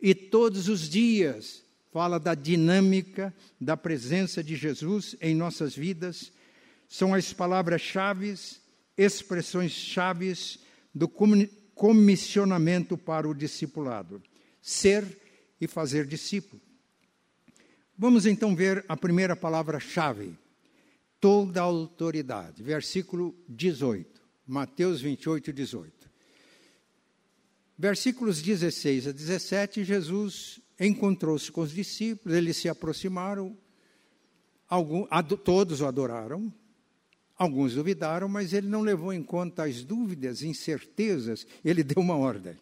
E 0.00 0.14
todos 0.14 0.68
os 0.68 0.88
dias 0.88 1.62
fala 1.92 2.18
da 2.18 2.34
dinâmica 2.34 3.34
da 3.60 3.76
presença 3.76 4.42
de 4.42 4.56
Jesus 4.56 5.16
em 5.20 5.34
nossas 5.34 5.74
vidas. 5.74 6.32
São 6.88 7.14
as 7.14 7.32
palavras-chave, 7.32 8.34
expressões-chave 8.96 10.32
do 10.94 11.08
comissionamento 11.80 12.98
para 12.98 13.26
o 13.26 13.32
discipulado: 13.32 14.22
ser 14.60 15.18
e 15.58 15.66
fazer 15.66 16.04
discípulo. 16.06 16.60
Vamos 17.96 18.26
então 18.26 18.54
ver 18.54 18.84
a 18.86 18.94
primeira 18.94 19.34
palavra-chave: 19.34 20.36
toda 21.18 21.62
autoridade. 21.62 22.62
Versículo 22.62 23.34
18, 23.48 24.20
Mateus 24.46 25.00
28, 25.00 25.54
18. 25.54 26.10
Versículos 27.78 28.42
16 28.42 29.06
a 29.06 29.12
17, 29.12 29.82
Jesus 29.82 30.60
encontrou-se 30.78 31.50
com 31.50 31.62
os 31.62 31.72
discípulos, 31.72 32.36
eles 32.36 32.58
se 32.58 32.68
aproximaram, 32.68 33.56
algum, 34.68 35.06
todos 35.42 35.80
o 35.80 35.86
adoraram, 35.86 36.52
Alguns 37.40 37.72
duvidaram, 37.72 38.28
mas 38.28 38.52
ele 38.52 38.66
não 38.66 38.82
levou 38.82 39.14
em 39.14 39.22
conta 39.22 39.64
as 39.64 39.82
dúvidas, 39.82 40.42
incertezas, 40.42 41.46
ele 41.64 41.80
deu 41.82 42.02
uma 42.02 42.14
ordem. 42.14 42.54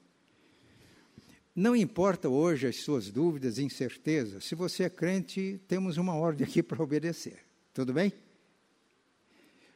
Não 1.52 1.74
importa 1.74 2.28
hoje 2.28 2.68
as 2.68 2.84
suas 2.84 3.10
dúvidas, 3.10 3.58
incertezas, 3.58 4.44
se 4.44 4.54
você 4.54 4.84
é 4.84 4.88
crente, 4.88 5.60
temos 5.66 5.96
uma 5.96 6.14
ordem 6.14 6.46
aqui 6.46 6.62
para 6.62 6.80
obedecer. 6.80 7.40
Tudo 7.74 7.92
bem? 7.92 8.12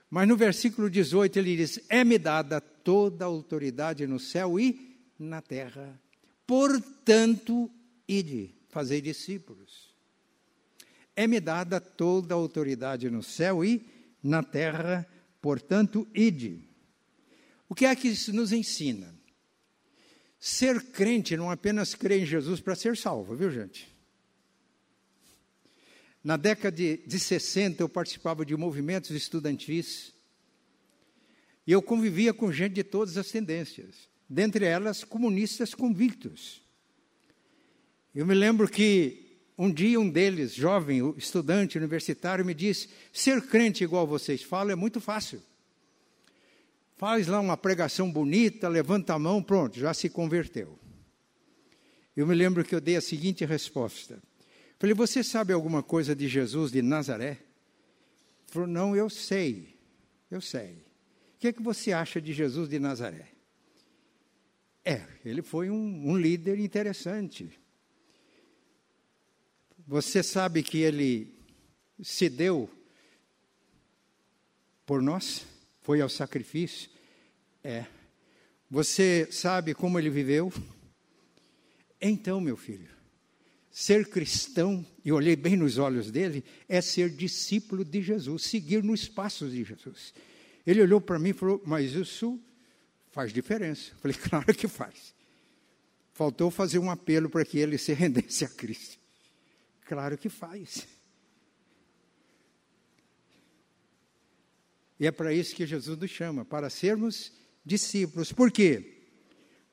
Mas 0.08 0.28
no 0.28 0.36
versículo 0.36 0.88
18 0.88 1.36
ele 1.36 1.56
diz: 1.56 1.80
É-me 1.88 2.16
dada 2.16 2.60
toda 2.60 3.24
a 3.24 3.26
autoridade 3.26 4.06
no 4.06 4.20
céu 4.20 4.60
e 4.60 4.96
na 5.18 5.42
terra. 5.42 6.00
Portanto, 6.46 7.68
ide. 8.06 8.54
fazer 8.68 9.00
discípulos. 9.00 9.92
É-me 11.16 11.40
dada 11.40 11.80
toda 11.80 12.34
a 12.34 12.38
autoridade 12.38 13.10
no 13.10 13.20
céu 13.20 13.64
e 13.64 13.84
na 14.22 14.42
terra, 14.42 15.06
portanto, 15.40 16.06
ide. 16.14 16.68
O 17.68 17.74
que 17.74 17.86
é 17.86 17.96
que 17.96 18.08
isso 18.08 18.32
nos 18.32 18.52
ensina? 18.52 19.14
Ser 20.38 20.82
crente 20.90 21.36
não 21.36 21.50
apenas 21.50 21.94
crer 21.94 22.20
em 22.20 22.26
Jesus 22.26 22.60
para 22.60 22.74
ser 22.74 22.96
salvo, 22.96 23.34
viu, 23.34 23.50
gente? 23.50 23.88
Na 26.22 26.36
década 26.36 26.76
de, 26.76 26.98
de 26.98 27.18
60, 27.18 27.82
eu 27.82 27.88
participava 27.88 28.44
de 28.44 28.56
movimentos 28.56 29.10
estudantis 29.10 30.12
e 31.66 31.72
eu 31.72 31.82
convivia 31.82 32.34
com 32.34 32.52
gente 32.52 32.74
de 32.74 32.84
todas 32.84 33.16
as 33.16 33.30
tendências, 33.30 34.08
dentre 34.28 34.64
elas 34.64 35.04
comunistas 35.04 35.74
convictos. 35.74 36.62
Eu 38.14 38.26
me 38.26 38.34
lembro 38.34 38.68
que 38.68 39.21
um 39.64 39.72
dia 39.72 40.00
um 40.00 40.10
deles, 40.10 40.52
jovem, 40.52 41.14
estudante 41.16 41.78
universitário, 41.78 42.44
me 42.44 42.52
disse: 42.52 42.88
ser 43.12 43.40
crente 43.42 43.84
igual 43.84 44.04
vocês 44.08 44.42
falam 44.42 44.72
é 44.72 44.74
muito 44.74 45.00
fácil. 45.00 45.40
Faz 46.96 47.28
lá 47.28 47.38
uma 47.38 47.56
pregação 47.56 48.10
bonita, 48.10 48.68
levanta 48.68 49.14
a 49.14 49.18
mão, 49.20 49.40
pronto, 49.40 49.78
já 49.78 49.94
se 49.94 50.08
converteu. 50.08 50.76
Eu 52.16 52.26
me 52.26 52.34
lembro 52.34 52.64
que 52.64 52.74
eu 52.74 52.80
dei 52.80 52.96
a 52.96 53.00
seguinte 53.00 53.44
resposta: 53.44 54.20
Falei, 54.80 54.96
você 54.96 55.22
sabe 55.22 55.52
alguma 55.52 55.80
coisa 55.80 56.12
de 56.12 56.26
Jesus 56.26 56.72
de 56.72 56.82
Nazaré? 56.82 57.30
Ele 57.30 58.48
falou, 58.48 58.68
não, 58.68 58.96
eu 58.96 59.08
sei, 59.08 59.78
eu 60.28 60.40
sei. 60.40 60.72
O 61.36 61.38
que 61.38 61.46
é 61.46 61.52
que 61.52 61.62
você 61.62 61.92
acha 61.92 62.20
de 62.20 62.32
Jesus 62.32 62.68
de 62.68 62.80
Nazaré? 62.80 63.28
É, 64.84 65.06
ele 65.24 65.40
foi 65.40 65.70
um, 65.70 66.10
um 66.10 66.16
líder 66.16 66.58
interessante. 66.58 67.61
Você 69.92 70.22
sabe 70.22 70.62
que 70.62 70.78
ele 70.78 71.34
se 72.02 72.30
deu 72.30 72.70
por 74.86 75.02
nós? 75.02 75.44
Foi 75.82 76.00
ao 76.00 76.08
sacrifício? 76.08 76.88
É. 77.62 77.84
Você 78.70 79.28
sabe 79.30 79.74
como 79.74 79.98
ele 79.98 80.08
viveu? 80.08 80.50
Então, 82.00 82.40
meu 82.40 82.56
filho, 82.56 82.88
Ser 83.70 84.08
cristão, 84.08 84.82
e 85.04 85.12
olhei 85.12 85.36
bem 85.36 85.58
nos 85.58 85.76
olhos 85.76 86.10
dele, 86.10 86.42
é 86.66 86.80
ser 86.80 87.10
discípulo 87.10 87.84
de 87.84 88.00
Jesus, 88.00 88.44
seguir 88.44 88.82
nos 88.82 89.06
passos 89.06 89.52
de 89.52 89.62
Jesus. 89.62 90.14
Ele 90.66 90.80
olhou 90.80 91.02
para 91.02 91.18
mim 91.18 91.30
e 91.30 91.34
falou: 91.34 91.62
Mas 91.66 91.92
isso 91.92 92.40
faz 93.10 93.30
diferença. 93.30 93.90
Eu 93.92 93.98
falei: 93.98 94.16
Claro 94.30 94.54
que 94.54 94.68
faz. 94.68 95.14
Faltou 96.14 96.50
fazer 96.50 96.78
um 96.78 96.90
apelo 96.90 97.28
para 97.28 97.44
que 97.44 97.58
ele 97.58 97.76
se 97.76 97.92
rendesse 97.94 98.42
a 98.46 98.48
Cristo. 98.48 99.01
Claro 99.84 100.16
que 100.16 100.28
faz. 100.28 100.86
E 104.98 105.06
é 105.06 105.10
para 105.10 105.32
isso 105.32 105.54
que 105.56 105.66
Jesus 105.66 105.98
nos 105.98 106.10
chama, 106.10 106.44
para 106.44 106.70
sermos 106.70 107.32
discípulos. 107.64 108.32
Por 108.32 108.50
quê? 108.52 109.02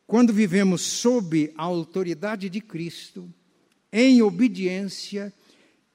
Quando 0.07 0.33
vivemos 0.33 0.81
sob 0.81 1.53
a 1.55 1.63
autoridade 1.63 2.49
de 2.49 2.59
Cristo, 2.59 3.31
em 3.91 4.23
obediência, 4.23 5.31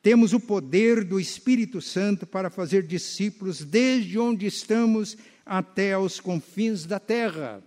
temos 0.00 0.32
o 0.32 0.38
poder 0.38 1.02
do 1.02 1.18
Espírito 1.18 1.80
Santo 1.80 2.26
para 2.26 2.50
fazer 2.50 2.86
discípulos 2.86 3.64
desde 3.64 4.18
onde 4.18 4.46
estamos 4.46 5.16
até 5.44 5.94
aos 5.94 6.20
confins 6.20 6.86
da 6.86 7.00
terra. 7.00 7.60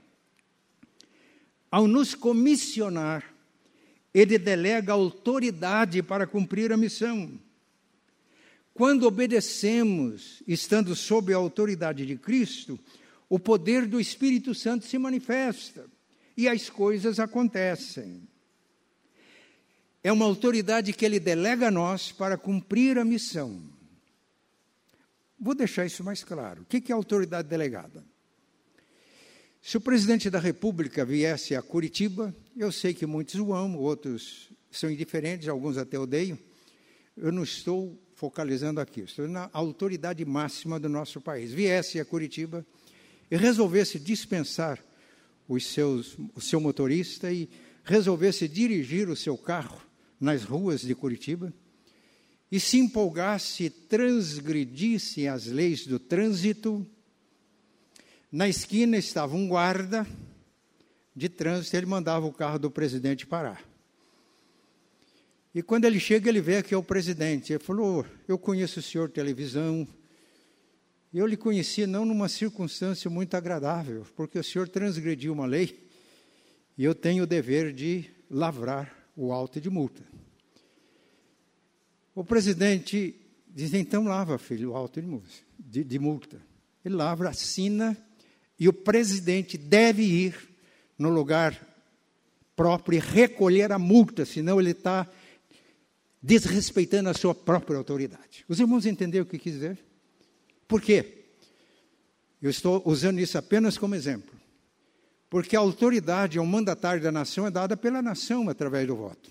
Ao 1.69 1.87
nos 1.87 2.15
comissionar, 2.15 3.25
ele 4.19 4.37
delega 4.37 4.93
autoridade 4.93 6.01
para 6.01 6.25
cumprir 6.25 6.71
a 6.71 6.77
missão. 6.77 7.39
Quando 8.73 9.07
obedecemos, 9.07 10.41
estando 10.47 10.95
sob 10.95 11.33
a 11.33 11.37
autoridade 11.37 12.05
de 12.05 12.15
Cristo, 12.15 12.79
o 13.29 13.37
poder 13.37 13.85
do 13.85 13.99
Espírito 13.99 14.55
Santo 14.55 14.85
se 14.85 14.97
manifesta 14.97 15.85
e 16.35 16.47
as 16.47 16.69
coisas 16.69 17.19
acontecem 17.19 18.27
é 20.03 20.11
uma 20.11 20.25
autoridade 20.25 20.93
que 20.93 21.05
ele 21.05 21.19
delega 21.19 21.67
a 21.67 21.71
nós 21.71 22.13
para 22.13 22.37
cumprir 22.37 22.97
a 22.97 23.03
missão. 23.03 23.61
Vou 25.37 25.53
deixar 25.53 25.85
isso 25.85 26.01
mais 26.01 26.23
claro. 26.23 26.61
O 26.61 26.65
que 26.65 26.91
é 26.91 26.95
autoridade 26.95 27.49
delegada? 27.49 28.05
Se 29.67 29.75
o 29.75 29.81
presidente 29.81 30.29
da 30.29 30.39
República 30.39 31.03
viesse 31.03 31.53
a 31.53 31.61
Curitiba, 31.61 32.33
eu 32.55 32.71
sei 32.71 32.93
que 32.93 33.05
muitos 33.05 33.35
o 33.35 33.53
amam, 33.53 33.81
outros 33.81 34.49
são 34.71 34.89
indiferentes, 34.89 35.49
alguns 35.49 35.77
até 35.77 35.99
odeiam. 35.99 36.39
Eu 37.17 37.33
não 37.33 37.43
estou 37.43 38.01
focalizando 38.13 38.79
aqui, 38.79 39.01
estou 39.01 39.27
na 39.27 39.49
autoridade 39.51 40.23
máxima 40.23 40.79
do 40.79 40.87
nosso 40.87 41.19
país. 41.19 41.51
Viesse 41.51 41.99
a 41.99 42.05
Curitiba 42.05 42.65
e 43.29 43.35
resolvesse 43.35 43.99
dispensar 43.99 44.81
os 45.49 45.65
seus, 45.65 46.17
o 46.33 46.39
seu 46.39 46.61
motorista 46.61 47.29
e 47.29 47.49
resolvesse 47.83 48.47
dirigir 48.47 49.09
o 49.09 49.17
seu 49.17 49.37
carro 49.37 49.81
nas 50.17 50.45
ruas 50.45 50.79
de 50.79 50.95
Curitiba 50.95 51.53
e 52.49 52.57
se 52.57 52.77
empolgasse, 52.77 53.69
transgredisse 53.69 55.27
as 55.27 55.47
leis 55.47 55.85
do 55.85 55.99
trânsito, 55.99 56.87
na 58.31 58.47
esquina 58.47 58.97
estava 58.97 59.35
um 59.35 59.47
guarda 59.47 60.05
de 61.15 61.29
trânsito, 61.29 61.75
ele 61.75 61.85
mandava 61.85 62.25
o 62.25 62.33
carro 62.33 62.59
do 62.59 62.69
presidente 62.69 63.25
parar. 63.25 63.63
E 65.53 65.63
quando 65.63 65.85
ele 65.85 65.99
chega, 65.99 66.29
ele 66.29 66.41
vê 66.41 66.61
que 66.61 66.73
é 66.73 66.77
o 66.77 66.83
presidente. 66.83 67.51
Ele 67.51 67.63
falou: 67.63 68.05
Eu 68.27 68.37
conheço 68.37 68.79
o 68.79 68.83
senhor 68.83 69.09
televisão. 69.09 69.87
Eu 71.11 71.25
lhe 71.25 71.35
conheci 71.35 71.87
não 71.87 72.05
numa 72.05 72.29
circunstância 72.29 73.09
muito 73.09 73.33
agradável, 73.35 74.05
porque 74.15 74.37
o 74.37 74.43
senhor 74.43 74.67
transgrediu 74.67 75.33
uma 75.33 75.47
lei 75.47 75.87
e 76.77 76.83
eu 76.83 76.93
tenho 76.93 77.23
o 77.23 77.27
dever 77.27 77.73
de 77.73 78.05
lavrar 78.29 78.93
o 79.15 79.31
auto 79.31 79.59
de 79.59 79.69
multa. 79.69 80.03
O 82.13 82.23
presidente 82.23 83.15
diz, 83.47 83.73
então 83.73 84.03
lava, 84.03 84.37
filho, 84.37 84.71
o 84.71 84.75
auto 84.75 85.01
de, 85.57 85.83
de 85.83 85.97
multa. 85.97 86.39
Ele 86.85 86.93
lava, 86.93 87.27
assina, 87.27 87.97
e 88.59 88.67
o 88.67 88.73
presidente 88.73 89.57
deve 89.57 90.03
ir 90.03 90.35
no 90.97 91.09
lugar 91.09 91.59
próprio 92.55 92.97
e 92.97 92.99
recolher 92.99 93.71
a 93.71 93.77
multa, 93.77 94.25
senão 94.25 94.59
ele 94.59 94.71
está 94.71 95.07
desrespeitando 96.21 97.09
a 97.09 97.13
sua 97.13 97.35
própria 97.35 97.77
autoridade. 97.77 98.43
Os 98.49 98.59
irmãos 98.59 98.85
entenderam 98.85 99.25
o 99.25 99.29
que 99.29 99.37
quis 99.37 99.53
dizer? 99.53 99.77
Por 100.67 100.81
quê? 100.81 101.25
Eu 102.41 102.49
estou 102.49 102.81
usando 102.85 103.19
isso 103.19 103.37
apenas 103.37 103.77
como 103.77 103.95
exemplo. 103.95 104.35
Porque 105.29 105.55
a 105.55 105.59
autoridade, 105.59 106.39
o 106.39 106.45
mandatário 106.45 107.01
da 107.01 107.11
nação, 107.11 107.45
é 107.45 107.51
dada 107.51 107.75
pela 107.75 108.01
nação 108.01 108.49
através 108.49 108.87
do 108.87 108.95
voto. 108.95 109.29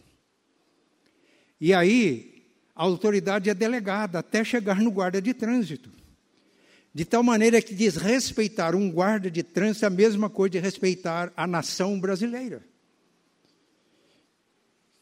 E 1.60 1.72
aí, 1.72 2.44
a 2.74 2.82
autoridade 2.82 3.48
é 3.48 3.54
delegada 3.54 4.18
até 4.18 4.44
chegar 4.44 4.80
no 4.80 4.90
guarda 4.90 5.20
de 5.20 5.32
trânsito. 5.32 5.90
De 6.96 7.04
tal 7.04 7.22
maneira 7.22 7.60
que 7.60 7.74
desrespeitar 7.74 8.74
um 8.74 8.90
guarda 8.90 9.30
de 9.30 9.42
trânsito 9.42 9.84
é 9.84 9.88
a 9.88 9.90
mesma 9.90 10.30
coisa 10.30 10.52
de 10.52 10.60
respeitar 10.60 11.30
a 11.36 11.46
nação 11.46 12.00
brasileira. 12.00 12.64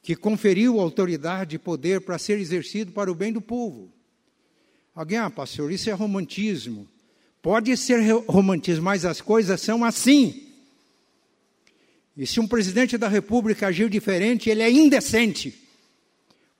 Que 0.02 0.16
conferiu 0.16 0.80
autoridade 0.80 1.54
e 1.54 1.58
poder 1.58 2.00
para 2.00 2.18
ser 2.18 2.40
exercido 2.40 2.90
para 2.90 3.12
o 3.12 3.14
bem 3.14 3.32
do 3.32 3.40
povo. 3.40 3.92
Alguém, 4.92 5.18
ah, 5.18 5.30
pastor, 5.30 5.70
isso 5.70 5.88
é 5.88 5.92
romantismo. 5.92 6.88
Pode 7.40 7.76
ser 7.76 8.00
romantismo, 8.26 8.82
mas 8.82 9.04
as 9.04 9.20
coisas 9.20 9.60
são 9.60 9.84
assim. 9.84 10.48
E 12.16 12.26
se 12.26 12.40
um 12.40 12.48
presidente 12.48 12.98
da 12.98 13.06
República 13.06 13.68
agiu 13.68 13.88
diferente, 13.88 14.50
ele 14.50 14.62
é 14.62 14.68
indecente, 14.68 15.56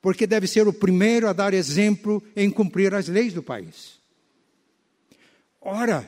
porque 0.01 0.25
deve 0.25 0.47
ser 0.47 0.65
o 0.65 0.71
primeiro 0.71 1.27
a 1.27 1.33
dar 1.33 1.53
exemplo 1.53 2.23
em 2.37 2.49
cumprir 2.49 2.93
as 2.93 3.09
leis 3.09 3.33
do 3.33 3.43
país. 3.43 4.04
Ora, 5.67 6.07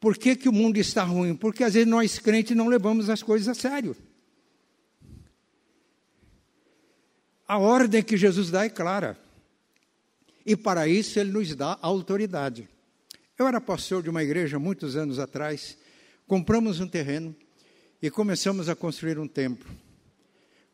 por 0.00 0.18
que, 0.18 0.34
que 0.34 0.48
o 0.48 0.52
mundo 0.52 0.76
está 0.76 1.04
ruim? 1.04 1.36
Porque 1.36 1.62
às 1.62 1.74
vezes 1.74 1.88
nós 1.88 2.18
crentes 2.18 2.56
não 2.56 2.66
levamos 2.66 3.08
as 3.08 3.22
coisas 3.22 3.46
a 3.46 3.54
sério. 3.54 3.96
A 7.46 7.58
ordem 7.58 8.02
que 8.02 8.16
Jesus 8.16 8.50
dá 8.50 8.64
é 8.64 8.68
clara. 8.68 9.16
E 10.44 10.56
para 10.56 10.88
isso 10.88 11.20
ele 11.20 11.30
nos 11.30 11.54
dá 11.54 11.78
autoridade. 11.80 12.68
Eu 13.38 13.46
era 13.46 13.60
pastor 13.60 14.02
de 14.02 14.10
uma 14.10 14.24
igreja 14.24 14.58
muitos 14.58 14.96
anos 14.96 15.20
atrás, 15.20 15.78
compramos 16.26 16.80
um 16.80 16.88
terreno 16.88 17.36
e 18.02 18.10
começamos 18.10 18.68
a 18.68 18.74
construir 18.74 19.16
um 19.16 19.28
templo. 19.28 19.70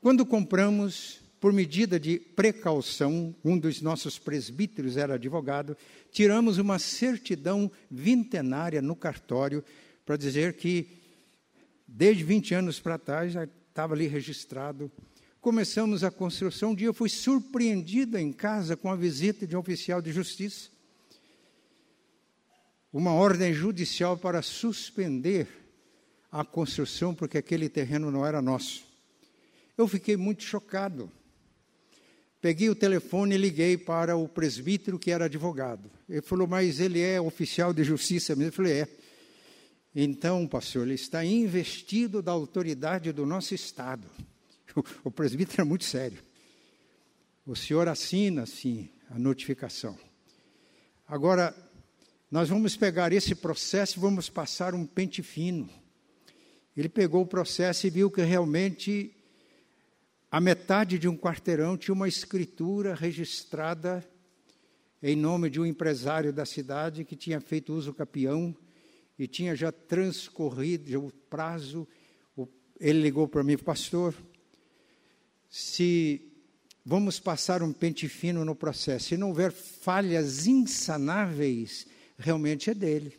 Quando 0.01 0.25
compramos, 0.25 1.21
por 1.43 1.53
medida 1.53 1.99
de 1.99 2.21
precaução, 2.21 3.35
um 3.45 3.59
dos 3.59 3.83
nossos 3.83 4.17
presbíteros 4.17 4.97
era 4.97 5.15
advogado, 5.15 5.77
tiramos 6.13 6.59
uma 6.59 6.79
certidão 6.79 7.69
vintenária 7.91 8.81
no 8.81 8.95
cartório 8.95 9.65
para 10.07 10.17
dizer 10.17 10.53
que, 10.55 10.87
desde 11.85 12.23
20 12.23 12.55
anos 12.55 12.79
para 12.79 12.97
trás, 12.97 13.33
já 13.33 13.43
estava 13.43 13.95
ali 13.95 14.07
registrado 14.07 14.89
Começamos 15.41 16.05
a 16.05 16.11
construção. 16.13 16.71
Um 16.71 16.75
dia 16.77 16.87
eu 16.87 16.95
fui 16.95 17.09
surpreendida 17.09 18.21
em 18.21 18.33
casa 18.33 18.77
com 18.77 18.89
a 18.89 18.95
visita 18.95 19.45
de 19.45 19.57
um 19.57 19.59
oficial 19.59 20.01
de 20.01 20.13
justiça. 20.13 20.71
Uma 22.93 23.13
ordem 23.13 23.53
judicial 23.53 24.17
para 24.17 24.41
suspender 24.41 25.49
a 26.31 26.45
construção, 26.45 27.13
porque 27.13 27.37
aquele 27.37 27.69
terreno 27.69 28.09
não 28.09 28.25
era 28.25 28.41
nosso. 28.41 28.85
Eu 29.77 29.89
fiquei 29.89 30.17
muito 30.17 30.45
chocado. 30.45 31.11
Peguei 32.43 32.69
o 32.69 32.75
telefone 32.75 33.37
e 33.37 33.39
liguei 33.39 33.79
para 33.79 34.17
o 34.17 34.29
presbítero 34.29 34.99
que 34.99 35.13
era 35.13 35.27
advogado. 35.27 35.89
Ele 36.09 36.21
falou, 36.21 36.49
mas 36.49 36.81
ele 36.81 37.01
é 37.01 37.21
oficial 37.21 37.73
de 37.73 37.85
justiça 37.85 38.35
mesmo? 38.35 38.49
Eu 38.49 38.53
falei, 38.53 38.81
é. 38.81 38.89
Então, 39.95 40.45
pastor, 40.49 40.85
ele 40.85 40.95
está 40.97 41.25
investido 41.25 42.21
da 42.21 42.33
autoridade 42.33 43.13
do 43.13 43.25
nosso 43.25 43.55
Estado. 43.55 44.09
O 45.05 45.11
presbítero 45.11 45.61
é 45.61 45.65
muito 45.65 45.85
sério. 45.85 46.19
O 47.47 47.55
senhor 47.55 47.87
assina, 47.87 48.47
sim, 48.47 48.89
a 49.11 49.19
notificação. 49.19 49.97
Agora, 51.07 51.55
nós 52.31 52.49
vamos 52.49 52.75
pegar 52.75 53.13
esse 53.13 53.35
processo 53.35 53.99
e 53.99 54.01
vamos 54.01 54.31
passar 54.31 54.75
um 54.75 54.87
pente 54.87 55.23
fino. 55.23 55.69
Ele 56.75 56.89
pegou 56.89 57.23
o 57.23 57.27
processo 57.27 57.87
e 57.87 57.91
viu 57.91 58.11
que 58.11 58.23
realmente 58.23 59.15
a 60.33 60.41
metade 60.41 60.99
de 60.99 61.07
um 61.07 61.15
quarteirão 61.15 61.77
tinha 61.77 61.93
uma 61.93 62.09
escritura 62.09 62.95
registrada 62.95 64.03
em 65.03 65.15
nome 65.15 65.51
de 65.51 65.61
um 65.61 65.67
empresário 65.67 66.33
da 66.33 66.47
cidade 66.47 67.05
que 67.05 67.15
tinha 67.15 67.39
feito 67.39 67.75
uso 67.75 67.93
capião 67.93 68.57
e 69.19 69.29
tinha 69.29 69.55
já 69.55 69.71
transcorrido 69.71 71.05
o 71.05 71.13
prazo. 71.29 71.87
Ele 72.81 73.03
ligou 73.03 73.29
para 73.29 73.45
mim, 73.45 73.59
pastor, 73.59 74.15
se 75.51 76.33
vamos 76.83 77.21
passar 77.21 77.63
um 77.63 77.71
pente 77.71 78.09
fino 78.09 78.43
no 78.43 78.55
processo, 78.55 79.09
se 79.09 79.19
não 79.19 79.29
houver 79.29 79.53
falhas 79.53 80.47
insanáveis, 80.47 81.87
realmente 82.17 82.71
é 82.71 82.75
dele. 82.75 83.19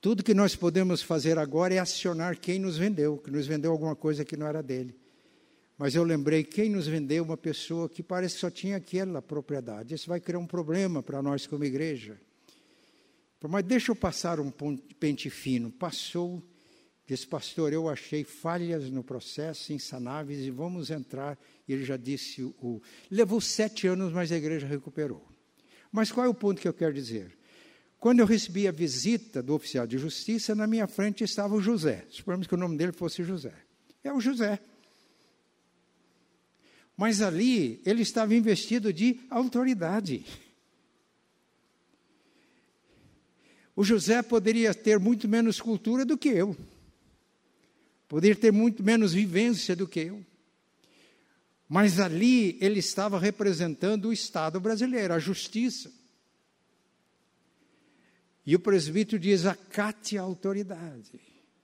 Tudo 0.00 0.24
que 0.24 0.34
nós 0.34 0.56
podemos 0.56 1.00
fazer 1.00 1.38
agora 1.38 1.74
é 1.74 1.78
acionar 1.78 2.36
quem 2.40 2.58
nos 2.58 2.76
vendeu, 2.76 3.18
que 3.18 3.30
nos 3.30 3.46
vendeu 3.46 3.70
alguma 3.70 3.94
coisa 3.94 4.24
que 4.24 4.36
não 4.36 4.48
era 4.48 4.64
dele. 4.64 5.05
Mas 5.78 5.94
eu 5.94 6.02
lembrei 6.02 6.42
quem 6.42 6.70
nos 6.70 6.86
vendeu 6.86 7.22
uma 7.22 7.36
pessoa 7.36 7.88
que 7.88 8.02
parece 8.02 8.36
que 8.36 8.40
só 8.40 8.50
tinha 8.50 8.76
aquela 8.76 9.20
propriedade. 9.20 9.94
Isso 9.94 10.08
vai 10.08 10.20
criar 10.20 10.38
um 10.38 10.46
problema 10.46 11.02
para 11.02 11.22
nós 11.22 11.46
como 11.46 11.64
igreja. 11.64 12.18
Mas 13.48 13.64
deixa 13.64 13.92
eu 13.92 13.96
passar 13.96 14.40
um 14.40 14.50
pente 14.98 15.30
fino. 15.30 15.70
Passou 15.70 16.42
Disse, 17.06 17.24
pastor, 17.24 17.72
eu 17.72 17.88
achei 17.88 18.24
falhas 18.24 18.90
no 18.90 19.04
processo 19.04 19.72
insanáveis 19.72 20.44
e 20.44 20.50
vamos 20.50 20.90
entrar. 20.90 21.38
Ele 21.68 21.84
já 21.84 21.96
disse, 21.96 22.42
o, 22.42 22.82
levou 23.08 23.40
sete 23.40 23.86
anos, 23.86 24.12
mas 24.12 24.32
a 24.32 24.36
igreja 24.36 24.66
recuperou. 24.66 25.24
Mas 25.92 26.10
qual 26.10 26.26
é 26.26 26.28
o 26.28 26.34
ponto 26.34 26.60
que 26.60 26.66
eu 26.66 26.74
quero 26.74 26.92
dizer? 26.92 27.38
Quando 28.00 28.18
eu 28.18 28.26
recebi 28.26 28.66
a 28.66 28.72
visita 28.72 29.40
do 29.40 29.54
oficial 29.54 29.86
de 29.86 29.98
justiça, 29.98 30.52
na 30.52 30.66
minha 30.66 30.88
frente 30.88 31.22
estava 31.22 31.54
o 31.54 31.60
José. 31.60 32.04
Suponhamos 32.10 32.48
que 32.48 32.54
o 32.54 32.58
nome 32.58 32.76
dele 32.76 32.92
fosse 32.92 33.22
José. 33.22 33.54
É 34.02 34.12
o 34.12 34.20
José. 34.20 34.58
Mas 36.96 37.20
ali 37.20 37.80
ele 37.84 38.02
estava 38.02 38.34
investido 38.34 38.92
de 38.92 39.20
autoridade. 39.28 40.24
O 43.74 43.84
José 43.84 44.22
poderia 44.22 44.72
ter 44.74 44.98
muito 44.98 45.28
menos 45.28 45.60
cultura 45.60 46.04
do 46.04 46.16
que 46.16 46.28
eu 46.28 46.56
poderia 48.08 48.36
ter 48.36 48.52
muito 48.52 48.82
menos 48.82 49.12
vivência 49.12 49.74
do 49.74 49.86
que 49.86 50.00
eu. 50.00 50.24
Mas 51.68 51.98
ali 51.98 52.56
ele 52.60 52.78
estava 52.78 53.18
representando 53.18 54.06
o 54.06 54.12
Estado 54.12 54.60
brasileiro, 54.60 55.14
a 55.14 55.18
justiça. 55.18 55.92
E 58.44 58.54
o 58.54 58.60
presbítero 58.60 59.18
diz: 59.18 59.44
acate 59.44 60.16
a 60.16 60.22
autoridade. 60.22 61.20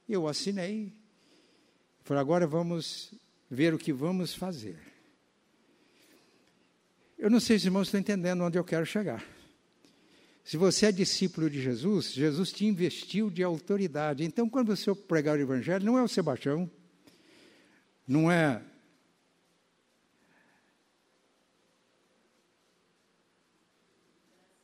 Eu 0.09 0.27
assinei. 0.27 0.93
Falei, 2.03 2.21
agora 2.21 2.47
vamos 2.47 3.15
ver 3.49 3.73
o 3.73 3.79
que 3.79 3.93
vamos 3.93 4.35
fazer. 4.35 4.92
Eu 7.23 7.31
não 7.31 7.39
sei 7.39 7.57
se 7.57 7.63
os 7.63 7.67
irmãos 7.67 7.87
estão 7.87 8.01
entendendo 8.01 8.43
onde 8.43 8.59
eu 8.59 8.65
quero 8.65 8.85
chegar. 8.85 9.25
Se 10.43 10.57
você 10.57 10.87
é 10.87 10.93
discípulo 10.93 11.49
de 11.49 11.63
Jesus, 11.63 12.13
Jesus 12.13 12.51
te 12.51 12.65
investiu 12.67 13.31
de 13.31 13.45
autoridade. 13.45 14.25
Então, 14.25 14.51
quando 14.51 14.75
você 14.75 14.93
pregar 14.93 15.39
o 15.39 15.41
Evangelho, 15.41 15.87
não 15.87 15.97
é 15.97 16.03
o 16.03 16.09
Sebastião, 16.09 16.69
não 18.09 18.29
é 18.29 18.61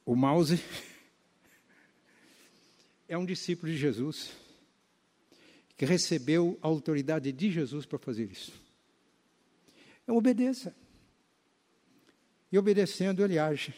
o 0.05 0.17
mouse, 0.17 0.61
é 3.07 3.17
um 3.17 3.25
discípulo 3.25 3.71
de 3.71 3.79
Jesus 3.79 4.33
que 5.77 5.85
recebeu 5.85 6.59
a 6.61 6.67
autoridade 6.67 7.31
de 7.31 7.53
Jesus 7.53 7.87
para 7.87 8.01
fazer 8.01 8.29
isso. 8.33 8.61
Então, 10.03 10.17
obedeça. 10.17 10.75
E 12.51 12.59
obedecendo, 12.59 13.23
ele 13.25 13.39
age 13.39 13.75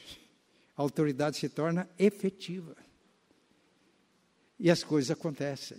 a 0.81 0.83
autoridade 0.83 1.37
se 1.37 1.47
torna 1.47 1.87
efetiva. 1.99 2.75
E 4.59 4.71
as 4.71 4.83
coisas 4.83 5.11
acontecem. 5.11 5.77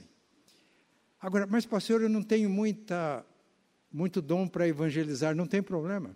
Agora, 1.19 1.47
mas 1.47 1.65
pastor, 1.65 2.03
eu 2.03 2.09
não 2.09 2.21
tenho 2.21 2.47
muita, 2.47 3.25
muito 3.91 4.21
dom 4.21 4.47
para 4.47 4.67
evangelizar, 4.67 5.35
não 5.35 5.47
tem 5.47 5.59
problema. 5.59 6.15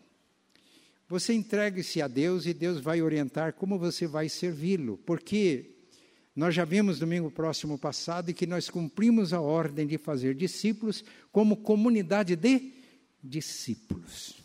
Você 1.10 1.34
entregue-se 1.34 2.00
a 2.00 2.08
Deus 2.08 2.46
e 2.46 2.54
Deus 2.54 2.80
vai 2.80 3.02
orientar 3.02 3.54
como 3.54 3.80
você 3.80 4.06
vai 4.06 4.30
servi-lo, 4.30 5.00
porque 5.00 5.78
nós 6.36 6.54
já 6.54 6.64
vimos 6.64 7.00
domingo 7.00 7.32
próximo 7.32 7.80
passado 7.80 8.36
que 8.36 8.46
nós 8.46 8.70
cumprimos 8.70 9.34
a 9.34 9.42
ordem 9.42 9.88
de 9.88 9.98
fazer 9.98 10.36
discípulos 10.36 11.04
como 11.32 11.58
comunidade 11.58 12.36
de 12.36 12.72
discípulos. 13.24 14.45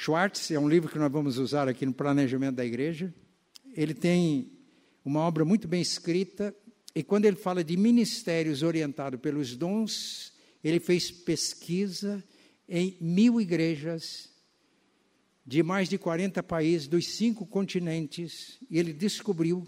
Schwartz 0.00 0.52
é 0.52 0.60
um 0.60 0.68
livro 0.68 0.88
que 0.88 0.96
nós 0.96 1.10
vamos 1.10 1.38
usar 1.38 1.66
aqui 1.66 1.84
no 1.84 1.92
planejamento 1.92 2.54
da 2.54 2.64
igreja. 2.64 3.12
Ele 3.74 3.92
tem 3.92 4.48
uma 5.04 5.18
obra 5.18 5.44
muito 5.44 5.66
bem 5.66 5.82
escrita 5.82 6.54
e 6.94 7.02
quando 7.02 7.24
ele 7.24 7.34
fala 7.34 7.64
de 7.64 7.76
ministérios 7.76 8.62
orientados 8.62 9.18
pelos 9.18 9.56
dons, 9.56 10.32
ele 10.62 10.78
fez 10.78 11.10
pesquisa 11.10 12.22
em 12.68 12.96
mil 13.00 13.40
igrejas 13.40 14.30
de 15.44 15.64
mais 15.64 15.88
de 15.88 15.98
40 15.98 16.44
países, 16.44 16.86
dos 16.86 17.16
cinco 17.16 17.44
continentes, 17.44 18.56
e 18.70 18.78
ele 18.78 18.92
descobriu 18.92 19.66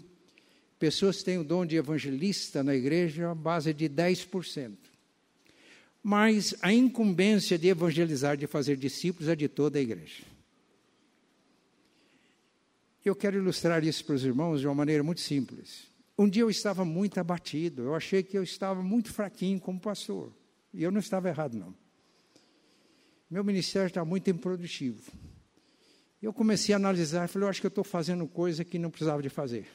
pessoas 0.79 1.21
têm 1.23 1.39
o 1.39 1.43
dom 1.43 1.65
de 1.65 1.75
evangelista 1.75 2.63
na 2.63 2.73
igreja 2.73 3.31
a 3.31 3.35
base 3.35 3.73
de 3.73 3.89
10%. 3.89 4.90
Mas 6.03 6.55
a 6.61 6.73
incumbência 6.73 7.57
de 7.57 7.67
evangelizar, 7.67 8.35
de 8.35 8.47
fazer 8.47 8.75
discípulos, 8.75 9.29
é 9.29 9.35
de 9.35 9.47
toda 9.47 9.77
a 9.77 9.81
igreja. 9.81 10.23
Eu 13.03 13.15
quero 13.15 13.37
ilustrar 13.37 13.83
isso 13.83 14.05
para 14.05 14.15
os 14.15 14.23
irmãos 14.23 14.61
de 14.61 14.67
uma 14.67 14.75
maneira 14.75 15.03
muito 15.03 15.21
simples. 15.21 15.87
Um 16.17 16.29
dia 16.29 16.43
eu 16.43 16.49
estava 16.49 16.85
muito 16.85 17.19
abatido, 17.19 17.83
eu 17.83 17.95
achei 17.95 18.21
que 18.21 18.37
eu 18.37 18.43
estava 18.43 18.83
muito 18.83 19.11
fraquinho 19.11 19.59
como 19.59 19.79
pastor. 19.79 20.31
E 20.73 20.83
eu 20.83 20.91
não 20.91 20.99
estava 20.99 21.27
errado, 21.27 21.55
não. 21.55 21.73
Meu 23.29 23.43
ministério 23.43 23.87
está 23.87 24.03
muito 24.05 24.29
improdutivo. 24.29 25.11
Eu 26.21 26.31
comecei 26.31 26.73
a 26.73 26.77
analisar, 26.77 27.27
falei, 27.27 27.45
eu 27.45 27.49
acho 27.49 27.59
que 27.59 27.65
eu 27.65 27.69
estou 27.69 27.83
fazendo 27.83 28.27
coisa 28.27 28.63
que 28.63 28.77
não 28.77 28.91
precisava 28.91 29.21
de 29.21 29.29
fazer. 29.29 29.67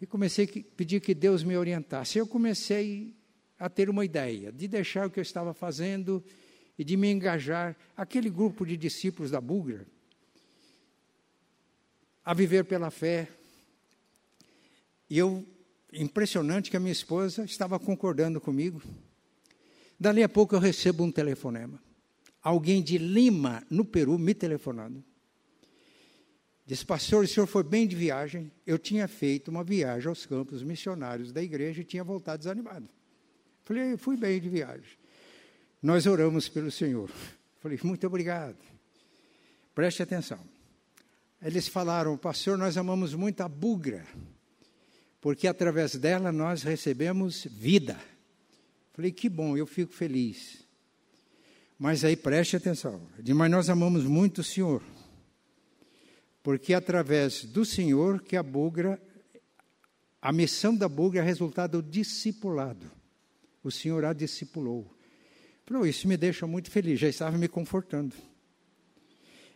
E 0.00 0.06
comecei 0.06 0.44
a 0.44 0.76
pedir 0.76 1.00
que 1.00 1.14
Deus 1.14 1.44
me 1.44 1.56
orientasse. 1.56 2.18
Eu 2.18 2.26
comecei 2.26 3.14
a 3.58 3.68
ter 3.68 3.88
uma 3.88 4.04
ideia 4.04 4.52
de 4.52 4.68
deixar 4.68 5.06
o 5.06 5.10
que 5.10 5.18
eu 5.18 5.22
estava 5.22 5.54
fazendo 5.54 6.22
e 6.78 6.84
de 6.84 6.96
me 6.96 7.10
engajar. 7.10 7.76
Aquele 7.96 8.30
grupo 8.30 8.66
de 8.66 8.76
discípulos 8.76 9.30
da 9.30 9.40
Bugra, 9.40 9.86
a 12.24 12.34
viver 12.34 12.64
pela 12.64 12.90
fé. 12.90 13.28
E 15.08 15.16
eu, 15.16 15.46
impressionante 15.92 16.70
que 16.70 16.76
a 16.76 16.80
minha 16.80 16.92
esposa 16.92 17.44
estava 17.44 17.78
concordando 17.78 18.40
comigo. 18.40 18.82
Dali 19.98 20.22
a 20.22 20.28
pouco 20.28 20.54
eu 20.54 20.58
recebo 20.58 21.04
um 21.04 21.10
telefonema. 21.10 21.80
Alguém 22.42 22.82
de 22.82 22.98
Lima, 22.98 23.64
no 23.70 23.84
Peru, 23.84 24.18
me 24.18 24.34
telefonando. 24.34 25.02
Disse, 26.66 26.84
pastor, 26.84 27.24
o 27.24 27.28
senhor 27.28 27.46
foi 27.46 27.62
bem 27.62 27.86
de 27.86 27.94
viagem. 27.94 28.50
Eu 28.66 28.76
tinha 28.76 29.06
feito 29.06 29.48
uma 29.48 29.62
viagem 29.62 30.08
aos 30.08 30.26
campos 30.26 30.64
missionários 30.64 31.32
da 31.32 31.40
igreja 31.40 31.80
e 31.80 31.84
tinha 31.84 32.02
voltado 32.02 32.38
desanimado. 32.38 32.88
Falei, 33.66 33.96
fui 33.96 34.16
bem 34.16 34.40
de 34.40 34.48
viagem. 34.48 34.96
Nós 35.82 36.06
oramos 36.06 36.48
pelo 36.48 36.70
Senhor. 36.70 37.10
Falei, 37.60 37.76
muito 37.82 38.06
obrigado. 38.06 38.56
Preste 39.74 40.04
atenção. 40.04 40.38
Eles 41.42 41.66
falaram, 41.66 42.16
pastor, 42.16 42.56
nós 42.56 42.76
amamos 42.76 43.12
muito 43.12 43.40
a 43.40 43.48
bugra, 43.48 44.06
porque 45.20 45.48
através 45.48 45.96
dela 45.96 46.30
nós 46.30 46.62
recebemos 46.62 47.44
vida. 47.50 47.98
Falei, 48.92 49.10
que 49.10 49.28
bom, 49.28 49.56
eu 49.56 49.66
fico 49.66 49.92
feliz. 49.92 50.64
Mas 51.76 52.04
aí 52.04 52.16
preste 52.16 52.54
atenção. 52.54 53.02
Mas 53.34 53.50
nós 53.50 53.68
amamos 53.68 54.04
muito 54.04 54.42
o 54.42 54.44
Senhor. 54.44 54.80
Porque 56.40 56.72
através 56.72 57.44
do 57.44 57.64
Senhor 57.64 58.22
que 58.22 58.36
a 58.36 58.44
bugra, 58.44 59.02
a 60.22 60.30
missão 60.30 60.74
da 60.74 60.88
bugra 60.88 61.20
é 61.20 61.24
resultado 61.24 61.82
do 61.82 61.90
discipulado. 61.90 62.95
O 63.66 63.70
Senhor 63.72 64.04
a 64.04 64.12
discipulou. 64.12 64.86
Isso 65.84 66.06
me 66.06 66.16
deixa 66.16 66.46
muito 66.46 66.70
feliz, 66.70 67.00
já 67.00 67.08
estava 67.08 67.36
me 67.36 67.48
confortando. 67.48 68.14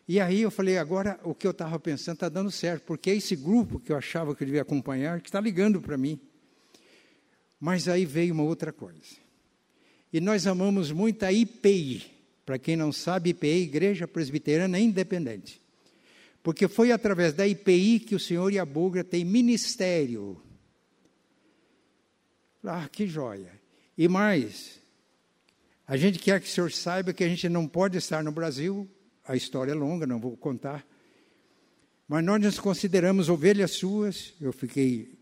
E 0.09 0.19
aí 0.19 0.43
eu 0.43 0.51
falei, 0.51 0.79
agora 0.79 1.21
o 1.23 1.33
que 1.33 1.47
eu 1.47 1.53
estava 1.53 1.79
pensando 1.79 2.15
está 2.15 2.29
dando 2.29 2.51
certo, 2.51 2.83
porque 2.83 3.11
é 3.11 3.15
esse 3.15 3.37
grupo 3.37 3.79
que 3.79 3.93
eu 3.93 3.97
achava 3.97 4.35
que 4.35 4.43
eu 4.43 4.47
devia 4.47 4.63
acompanhar, 4.63 5.21
que 5.21 5.29
está 5.29 5.41
ligando 5.41 5.81
para 5.81 5.97
mim. 5.97 6.19
Mas 7.61 7.87
aí 7.87 8.05
veio 8.05 8.35
uma 8.35 8.43
outra 8.43 8.73
coisa. 8.73 9.15
E 10.13 10.21
nós 10.21 10.45
amamos 10.45 10.91
muito 10.91 11.23
a 11.23 11.33
IPI. 11.33 12.05
Para 12.45 12.59
quem 12.59 12.75
não 12.75 12.91
sabe, 12.91 13.31
IPI, 13.31 13.63
Igreja 13.63 14.09
Presbiteriana 14.09 14.81
Independente. 14.81 15.63
Porque 16.43 16.67
foi 16.67 16.91
através 16.91 17.33
da 17.33 17.47
IPI 17.47 18.01
que 18.01 18.17
o 18.17 18.19
senhor 18.19 18.53
e 18.53 18.59
a 18.59 18.65
Bugra 18.65 19.05
têm 19.05 19.25
ministério. 19.25 20.43
Ah, 22.65 22.89
que 22.89 23.07
joia. 23.07 23.60
E 24.01 24.09
mais, 24.09 24.81
a 25.87 25.95
gente 25.95 26.19
quer 26.19 26.41
que 26.41 26.47
o 26.47 26.51
senhor 26.51 26.73
saiba 26.73 27.13
que 27.13 27.23
a 27.23 27.29
gente 27.29 27.47
não 27.51 27.69
pode 27.69 27.99
estar 27.99 28.25
no 28.25 28.33
Brasil 28.33 28.89
a 29.31 29.37
história 29.37 29.71
é 29.71 29.75
longa, 29.75 30.07
não 30.09 30.19
vou 30.19 30.37
contar. 30.37 30.85
Mas 32.09 32.25
nós 32.25 32.43
nos 32.43 32.59
consideramos 32.59 33.29
ovelhas 33.29 33.71
suas, 33.71 34.35
eu 34.41 34.53
fiquei 34.53 35.17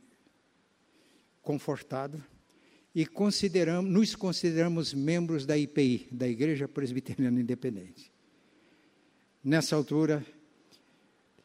confortado, 1.43 2.23
e 2.95 3.05
consideramos, 3.05 3.91
nos 3.91 4.15
consideramos 4.15 4.95
membros 4.95 5.45
da 5.45 5.59
IPI, 5.59 6.09
da 6.11 6.27
Igreja 6.27 6.67
Presbiteriana 6.67 7.39
Independente. 7.39 8.11
Nessa 9.45 9.77
altura, 9.77 10.25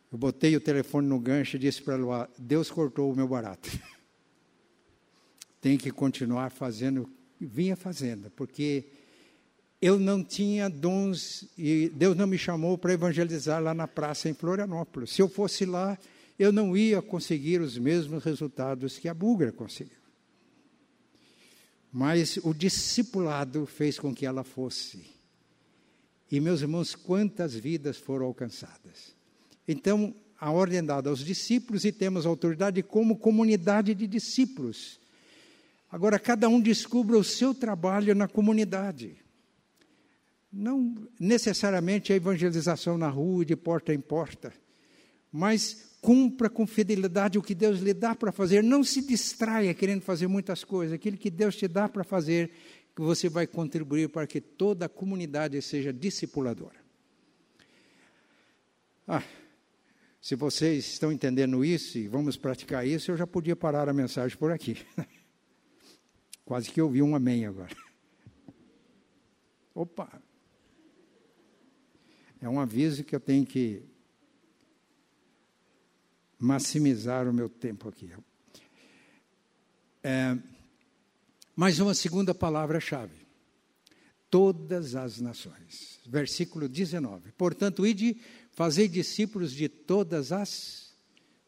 eu 0.09 0.17
botei 0.17 0.55
o 0.55 0.61
telefone 0.61 1.07
no 1.07 1.19
gancho 1.19 1.57
e 1.57 1.59
disse 1.59 1.81
para 1.81 1.95
ela: 1.95 2.29
Deus 2.37 2.71
cortou 2.71 3.11
o 3.11 3.15
meu 3.15 3.27
barato. 3.27 3.69
Tem 5.59 5.77
que 5.77 5.91
continuar 5.91 6.49
fazendo, 6.49 7.09
vinha 7.45 7.75
fazendo, 7.75 8.29
porque 8.32 8.86
eu 9.82 9.99
não 9.99 10.23
tinha 10.23 10.69
dons 10.69 11.45
e 11.58 11.89
Deus 11.89 12.15
não 12.15 12.25
me 12.25 12.38
chamou 12.38 12.77
para 12.77 12.93
evangelizar 12.93 13.62
lá 13.62 13.73
na 13.73 13.88
praça 13.88 14.29
em 14.29 14.34
Florianópolis. 14.34 15.12
Se 15.12 15.21
eu 15.21 15.27
fosse 15.27 15.65
lá, 15.65 15.97
eu 16.39 16.51
não 16.51 16.75
ia 16.75 17.01
conseguir 17.01 17.60
os 17.62 17.77
mesmos 17.77 18.23
resultados 18.23 18.97
que 18.97 19.10
a 19.10 19.13
Bugra 19.13 19.51
conseguiu. 19.51 19.97
Mas 21.91 22.38
o 22.38 22.53
discipulado 22.53 23.65
fez 23.65 23.99
com 23.99 24.15
que 24.15 24.25
ela 24.25 24.43
fosse. 24.43 25.03
E, 26.32 26.39
meus 26.39 26.62
irmãos, 26.62 26.95
quantas 26.95 27.53
vidas 27.53 27.97
foram 27.97 28.25
alcançadas. 28.25 29.13
Então, 29.67 30.15
a 30.39 30.49
ordem 30.49 30.84
dada 30.84 31.10
aos 31.10 31.23
discípulos 31.23 31.86
e 31.86 31.91
temos 31.91 32.25
autoridade 32.25 32.82
como 32.82 33.17
comunidade 33.17 33.93
de 33.93 34.08
discípulos. 34.08 34.99
Agora, 35.93 36.17
cada 36.17 36.49
um 36.49 36.60
descubra 36.60 37.15
o 37.19 37.23
seu 37.23 37.53
trabalho 37.53 38.15
na 38.15 38.27
comunidade. 38.27 39.15
Não 40.51 40.95
necessariamente 41.19 42.12
a 42.12 42.15
evangelização 42.15 42.97
na 42.97 43.10
rua, 43.10 43.45
de 43.45 43.56
porta 43.56 43.93
em 43.93 43.99
porta, 43.99 44.51
mas 45.32 45.95
cumpra 46.01 46.49
com 46.49 46.65
fidelidade 46.65 47.38
o 47.38 47.43
que 47.43 47.53
Deus 47.53 47.79
lhe 47.79 47.93
dá 47.93 48.15
para 48.15 48.32
fazer. 48.32 48.63
Não 48.63 48.84
se 48.84 49.06
distraia 49.06 49.71
querendo 49.71 50.01
fazer 50.01 50.25
muitas 50.25 50.63
coisas. 50.63 50.95
Aquilo 50.95 51.15
que 51.15 51.29
Deus 51.29 51.56
te 51.56 51.67
dá 51.67 51.88
para 51.88 52.03
fazer, 52.03 52.49
que 52.95 53.01
você 53.03 53.29
vai 53.29 53.45
contribuir 53.45 54.10
para 54.10 54.25
que 54.25 54.41
toda 54.41 54.88
a 54.88 54.89
comunidade 54.89 55.62
seja 55.62 55.93
discipuladora. 55.93 56.82
Ah, 59.08 59.21
se 60.19 60.34
vocês 60.34 60.88
estão 60.88 61.12
entendendo 61.12 61.63
isso 61.63 61.99
e 61.99 62.08
vamos 62.08 62.36
praticar 62.36 62.84
isso, 62.88 63.12
eu 63.12 63.15
já 63.15 63.27
podia 63.27 63.56
parar 63.56 63.88
a 63.88 63.93
mensagem 63.93 64.36
por 64.36 64.51
aqui. 64.51 64.75
Quase 66.53 66.69
que 66.69 66.79
ouvi 66.79 67.01
um 67.01 67.15
amém 67.15 67.47
agora. 67.47 67.75
Opa! 69.73 70.21
É 72.39 72.47
um 72.47 72.59
aviso 72.59 73.03
que 73.03 73.15
eu 73.15 73.19
tenho 73.19 73.43
que 73.43 73.81
maximizar 76.37 77.27
o 77.27 77.33
meu 77.33 77.49
tempo 77.49 77.89
aqui. 77.89 78.11
É, 80.03 80.37
mais 81.55 81.79
uma 81.79 81.95
segunda 81.95 82.35
palavra-chave. 82.35 83.25
Todas 84.29 84.93
as 84.93 85.19
nações. 85.19 85.99
Versículo 86.05 86.69
19. 86.69 87.31
Portanto, 87.31 87.83
ide, 87.83 88.21
fazei 88.51 88.87
discípulos 88.87 89.53
de 89.53 89.67
todas 89.67 90.31
as 90.31 90.95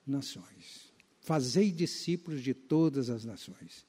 nações. 0.03 0.91
Fazei 1.21 1.71
discípulos 1.71 2.41
de 2.41 2.55
todas 2.55 3.11
as 3.11 3.23
nações. 3.23 3.85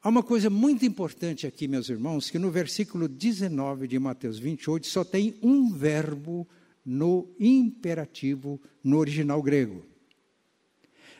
Há 0.00 0.08
uma 0.08 0.22
coisa 0.22 0.48
muito 0.48 0.86
importante 0.86 1.44
aqui, 1.44 1.66
meus 1.66 1.88
irmãos, 1.88 2.30
que 2.30 2.38
no 2.38 2.52
versículo 2.52 3.08
19 3.08 3.88
de 3.88 3.98
Mateus 3.98 4.38
28 4.38 4.86
só 4.86 5.04
tem 5.04 5.36
um 5.42 5.72
verbo 5.72 6.46
no 6.84 7.28
imperativo 7.38 8.60
no 8.82 8.98
original 8.98 9.42
grego. 9.42 9.84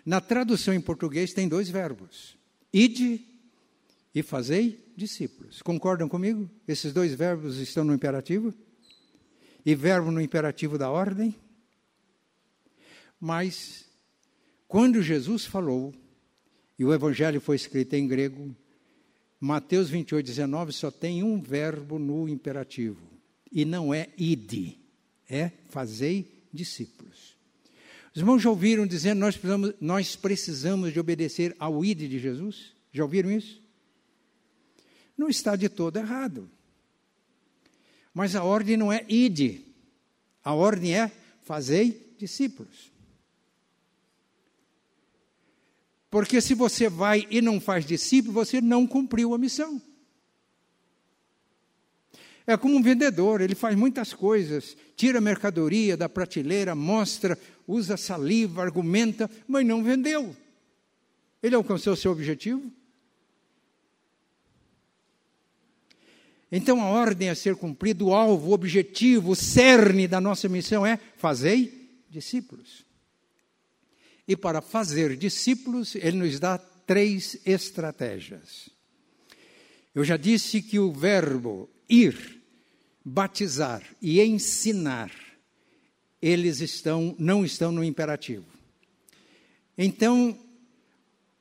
Na 0.06 0.20
tradução 0.20 0.72
em 0.72 0.80
português 0.80 1.32
tem 1.32 1.48
dois 1.48 1.68
verbos: 1.68 2.38
ide 2.72 3.20
e 4.14 4.22
fazei 4.22 4.92
discípulos. 4.96 5.60
Concordam 5.60 6.08
comigo? 6.08 6.48
Esses 6.66 6.92
dois 6.92 7.12
verbos 7.12 7.58
estão 7.58 7.84
no 7.84 7.92
imperativo? 7.92 8.54
E 9.66 9.74
verbo 9.74 10.12
no 10.12 10.20
imperativo 10.20 10.78
da 10.78 10.88
ordem? 10.88 11.34
Mas, 13.20 13.86
quando 14.68 15.02
Jesus 15.02 15.44
falou, 15.44 15.92
e 16.78 16.84
o 16.84 16.94
evangelho 16.94 17.40
foi 17.40 17.56
escrito 17.56 17.94
em 17.94 18.06
grego, 18.06 18.54
Mateus 19.40 19.88
28, 19.88 20.27
19 20.27 20.72
só 20.72 20.90
tem 20.90 21.22
um 21.22 21.40
verbo 21.40 21.98
no 21.98 22.29
imperativo, 22.29 23.01
e 23.51 23.64
não 23.64 23.94
é 23.94 24.09
ide, 24.16 24.79
é 25.29 25.53
fazei 25.68 26.44
discípulos. 26.53 27.37
Os 28.12 28.20
irmãos 28.20 28.42
já 28.42 28.51
ouviram 28.51 28.87
dizendo 28.87 29.20
nós 29.20 29.37
precisamos, 29.37 29.74
nós 29.81 30.16
precisamos 30.16 30.92
de 30.92 30.98
obedecer 30.98 31.55
ao 31.59 31.85
ide 31.85 32.09
de 32.09 32.18
Jesus? 32.18 32.72
Já 32.92 33.05
ouviram 33.05 33.31
isso? 33.31 33.62
Não 35.16 35.29
está 35.29 35.55
de 35.55 35.68
todo 35.68 35.98
errado. 35.98 36.51
Mas 38.12 38.35
a 38.35 38.42
ordem 38.42 38.77
não 38.77 38.92
é 38.92 39.05
ide, 39.09 39.64
a 40.42 40.53
ordem 40.53 40.96
é 40.96 41.12
fazei 41.42 42.14
discípulos. 42.18 42.90
Porque 46.11 46.40
se 46.40 46.55
você 46.55 46.88
vai 46.88 47.27
e 47.31 47.42
não 47.42 47.61
faz 47.61 47.85
discípulo, 47.85 48.33
você 48.33 48.61
não 48.61 48.87
cumpriu 48.87 49.35
a 49.35 49.38
missão. 49.38 49.81
É 52.47 52.57
como 52.57 52.77
um 52.77 52.83
vendedor, 52.83 53.42
ele 53.42 53.55
faz 53.55 53.77
muitas 53.77 54.14
coisas, 54.14 54.75
tira 54.97 55.21
mercadoria 55.21 55.99
da 55.99 56.09
prateleira, 56.09 56.75
mostra, 56.75 57.38
usa 57.66 57.99
saliva, 57.99 58.62
argumenta, 58.62 59.31
mas 59.47 59.66
não 59.66 59.85
vendeu. 59.85 60.35
Ele 61.42 61.55
alcançou 61.55 61.94
seu 61.94 62.11
objetivo? 62.11 62.73
Então 66.51 66.81
a 66.81 66.87
ordem 66.87 67.29
a 67.29 67.35
ser 67.35 67.55
cumprida, 67.55 68.03
o 68.03 68.14
alvo, 68.14 68.49
o 68.49 68.55
objetivo, 68.55 69.33
o 69.33 69.37
cerne 69.37 70.09
da 70.09 70.18
nossa 70.18 70.49
missão 70.49 70.87
é 70.87 70.99
fazei 71.18 72.03
discípulos. 72.09 72.88
E 74.28 74.36
para 74.36 74.60
fazer 74.60 75.16
discípulos, 75.16 75.94
ele 75.94 76.18
nos 76.18 76.38
dá 76.38 76.58
três 76.58 77.40
estratégias. 77.46 78.68
Eu 79.94 80.04
já 80.04 80.18
disse 80.18 80.60
que 80.60 80.78
o 80.78 80.92
verbo 80.92 81.68
ir, 81.88 82.42
batizar 83.02 83.82
e 84.02 84.20
ensinar, 84.20 85.10
eles 86.20 86.60
estão 86.60 87.16
não 87.18 87.42
estão 87.42 87.72
no 87.72 87.82
imperativo. 87.82 88.44
Então, 89.78 90.38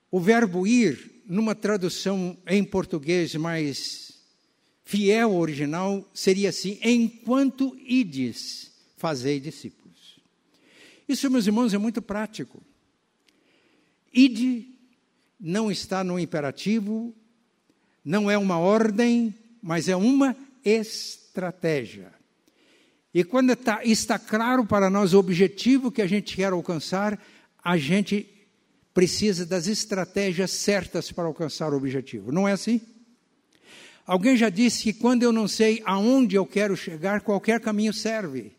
o 0.10 0.20
verbo 0.20 0.66
ir, 0.66 1.24
numa 1.26 1.54
tradução 1.54 2.38
em 2.48 2.64
português 2.64 3.36
mais 3.36 4.14
fiel 4.86 5.32
ao 5.32 5.38
original, 5.38 6.10
seria 6.14 6.50
assim: 6.50 6.80
enquanto 6.82 7.78
ides, 7.86 8.72
fazei 8.96 9.42
discípulos. 9.42 10.22
Isso, 11.08 11.30
meus 11.30 11.46
irmãos, 11.48 11.74
é 11.74 11.78
muito 11.78 12.02
prático. 12.02 12.62
Ide 14.14 14.68
não 15.40 15.72
está 15.72 16.04
no 16.04 16.20
imperativo, 16.20 17.16
não 18.04 18.30
é 18.30 18.38
uma 18.38 18.58
ordem, 18.58 19.34
mas 19.62 19.88
é 19.88 19.96
uma 19.96 20.36
estratégia. 20.64 22.12
E 23.14 23.24
quando 23.24 23.52
está, 23.54 23.84
está 23.84 24.20
claro 24.20 24.66
para 24.66 24.90
nós 24.90 25.14
o 25.14 25.20
objetivo 25.20 25.92
que 25.92 26.02
a 26.02 26.08
gente 26.08 26.36
quer 26.36 26.52
alcançar, 26.52 27.20
a 27.64 27.78
gente 27.78 28.28
precisa 28.94 29.46
das 29.46 29.68
estratégias 29.68 30.52
certas 30.52 31.12
para 31.12 31.26
alcançar 31.26 31.74
o 31.74 31.78
objetivo. 31.78 32.32
Não 32.32 32.48
é 32.48 32.54
assim? 32.54 32.82
Alguém 34.06 34.38
já 34.38 34.50
disse 34.50 34.84
que 34.84 34.94
quando 34.94 35.24
eu 35.24 35.32
não 35.32 35.48
sei 35.48 35.82
aonde 35.86 36.36
eu 36.36 36.46
quero 36.46 36.76
chegar, 36.78 37.22
qualquer 37.22 37.60
caminho 37.60 37.94
serve. 37.94 38.54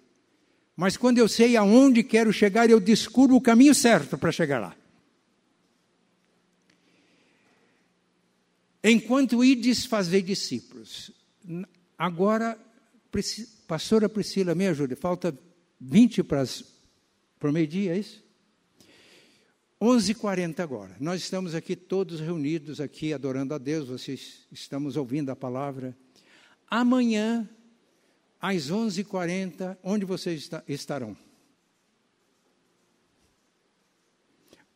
Mas 0.76 0.96
quando 0.96 1.18
eu 1.18 1.26
sei 1.26 1.56
aonde 1.56 2.02
quero 2.04 2.32
chegar, 2.32 2.68
eu 2.70 2.78
descubro 2.78 3.34
o 3.34 3.40
caminho 3.40 3.74
certo 3.74 4.16
para 4.16 4.30
chegar 4.30 4.60
lá. 4.60 4.76
Enquanto 8.90 9.44
ides 9.44 9.84
fazer 9.84 10.22
discípulos. 10.22 11.10
Agora, 11.98 12.58
pastora 13.66 14.08
Priscila, 14.08 14.54
me 14.54 14.66
ajude, 14.66 14.94
falta 14.94 15.38
20 15.78 16.22
para, 16.22 16.42
para 17.38 17.50
o 17.50 17.52
meio-dia, 17.52 17.94
é 17.94 17.98
isso? 17.98 18.24
11h40 19.78 20.60
agora. 20.60 20.96
Nós 20.98 21.20
estamos 21.20 21.54
aqui 21.54 21.76
todos 21.76 22.18
reunidos 22.18 22.80
aqui 22.80 23.12
adorando 23.12 23.52
a 23.52 23.58
Deus, 23.58 23.88
vocês 23.88 24.46
estamos 24.50 24.96
ouvindo 24.96 25.28
a 25.28 25.36
palavra. 25.36 25.94
Amanhã, 26.66 27.46
às 28.40 28.70
11h40, 28.70 29.76
onde 29.82 30.06
vocês 30.06 30.48
estarão? 30.66 31.14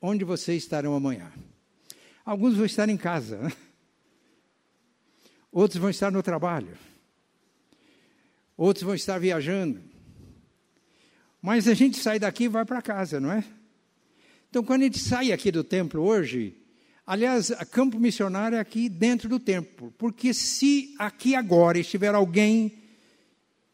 Onde 0.00 0.22
vocês 0.22 0.62
estarão 0.62 0.94
amanhã? 0.94 1.32
Alguns 2.26 2.56
vão 2.56 2.66
estar 2.66 2.90
em 2.90 2.96
casa, 2.98 3.38
né? 3.38 3.52
Outros 5.52 5.78
vão 5.78 5.90
estar 5.90 6.10
no 6.10 6.22
trabalho, 6.22 6.76
outros 8.56 8.84
vão 8.84 8.94
estar 8.94 9.18
viajando. 9.18 9.80
Mas 11.42 11.68
a 11.68 11.74
gente 11.74 11.98
sai 11.98 12.18
daqui 12.18 12.44
e 12.44 12.48
vai 12.48 12.64
para 12.64 12.80
casa, 12.80 13.20
não 13.20 13.30
é? 13.30 13.44
Então, 14.48 14.62
quando 14.64 14.82
a 14.82 14.84
gente 14.84 14.98
sai 14.98 15.32
aqui 15.32 15.50
do 15.50 15.64
templo 15.64 16.02
hoje, 16.02 16.56
aliás, 17.06 17.50
a 17.50 17.64
campo 17.64 17.98
missionário 17.98 18.56
é 18.56 18.60
aqui 18.60 18.88
dentro 18.88 19.28
do 19.28 19.38
templo, 19.38 19.92
porque 19.98 20.32
se 20.32 20.94
aqui 20.98 21.34
agora 21.34 21.78
estiver 21.78 22.14
alguém 22.14 22.78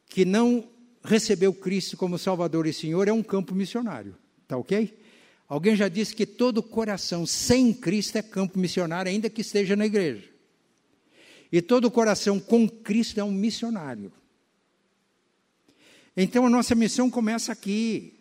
que 0.09 0.25
não 0.25 0.69
recebeu 1.05 1.53
Cristo 1.53 1.97
como 1.97 2.19
Salvador 2.19 2.67
e 2.67 2.73
Senhor, 2.73 3.07
é 3.07 3.13
um 3.13 3.23
campo 3.23 3.55
missionário, 3.55 4.17
tá 4.47 4.57
ok? 4.57 4.99
Alguém 5.49 5.77
já 5.77 5.89
disse 5.89 6.15
que 6.15 6.27
todo 6.27 6.63
coração 6.63 7.27
sem 7.27 7.73
Cristo 7.73 8.17
é 8.17 8.23
campo 8.23 8.59
missionário, 8.59 9.11
ainda 9.11 9.31
que 9.31 9.41
esteja 9.41 9.75
na 9.75 9.87
igreja. 9.87 10.38
E 11.51 11.63
todo 11.63 11.91
coração 11.91 12.39
com 12.39 12.69
Cristo 12.69 13.19
é 13.19 13.25
um 13.25 13.33
missionário. 13.33 14.13
Então 16.17 16.47
a 16.47 16.51
nossa 16.51 16.75
missão 16.75 17.09
começa 17.09 17.53
aqui. 17.53 18.15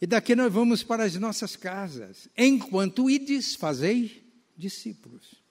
E 0.00 0.06
daqui 0.06 0.34
nós 0.34 0.52
vamos 0.52 0.82
para 0.82 1.04
as 1.04 1.14
nossas 1.16 1.56
casas. 1.56 2.28
Enquanto 2.36 3.08
ides, 3.08 3.54
fazei 3.54 4.22
discípulos. 4.56 5.42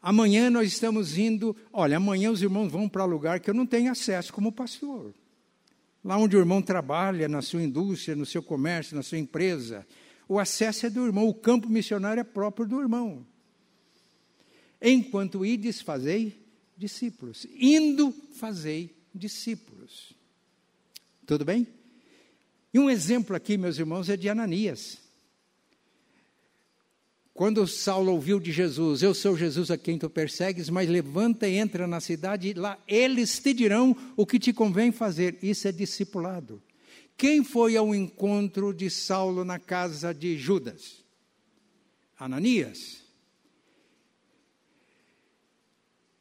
Amanhã 0.00 0.50
nós 0.50 0.68
estamos 0.68 1.18
indo. 1.18 1.56
Olha, 1.72 1.96
amanhã 1.96 2.30
os 2.30 2.42
irmãos 2.42 2.70
vão 2.70 2.88
para 2.88 3.04
lugar 3.04 3.40
que 3.40 3.50
eu 3.50 3.54
não 3.54 3.66
tenho 3.66 3.90
acesso 3.90 4.32
como 4.32 4.52
pastor. 4.52 5.12
Lá 6.04 6.16
onde 6.16 6.36
o 6.36 6.38
irmão 6.38 6.62
trabalha, 6.62 7.28
na 7.28 7.42
sua 7.42 7.62
indústria, 7.62 8.14
no 8.14 8.24
seu 8.24 8.40
comércio, 8.42 8.96
na 8.96 9.02
sua 9.02 9.18
empresa. 9.18 9.84
O 10.28 10.38
acesso 10.38 10.86
é 10.86 10.90
do 10.90 11.04
irmão, 11.04 11.28
o 11.28 11.34
campo 11.34 11.68
missionário 11.68 12.20
é 12.20 12.24
próprio 12.24 12.66
do 12.66 12.80
irmão. 12.80 13.26
Enquanto 14.80 15.46
ides, 15.46 15.80
fazei 15.80 16.44
discípulos. 16.76 17.46
Indo, 17.58 18.12
fazei 18.34 18.94
discípulos. 19.14 20.12
Tudo 21.24 21.44
bem? 21.44 21.66
E 22.72 22.78
um 22.78 22.90
exemplo 22.90 23.34
aqui, 23.34 23.56
meus 23.56 23.78
irmãos, 23.78 24.08
é 24.08 24.16
de 24.16 24.28
Ananias. 24.28 24.98
Quando 27.32 27.66
Saulo 27.66 28.12
ouviu 28.12 28.40
de 28.40 28.50
Jesus, 28.50 29.02
eu 29.02 29.12
sou 29.12 29.36
Jesus 29.36 29.70
a 29.70 29.76
quem 29.76 29.98
tu 29.98 30.08
persegues, 30.08 30.70
mas 30.70 30.88
levanta 30.88 31.46
e 31.46 31.56
entra 31.56 31.86
na 31.86 32.00
cidade, 32.00 32.54
lá 32.54 32.78
eles 32.88 33.38
te 33.38 33.52
dirão 33.52 33.94
o 34.16 34.24
que 34.24 34.38
te 34.38 34.54
convém 34.54 34.90
fazer. 34.90 35.38
Isso 35.42 35.68
é 35.68 35.72
discipulado. 35.72 36.62
Quem 37.16 37.42
foi 37.42 37.76
ao 37.76 37.94
encontro 37.94 38.74
de 38.74 38.90
Saulo 38.90 39.44
na 39.44 39.58
casa 39.58 40.12
de 40.12 40.36
Judas? 40.36 41.02
Ananias. 42.18 43.04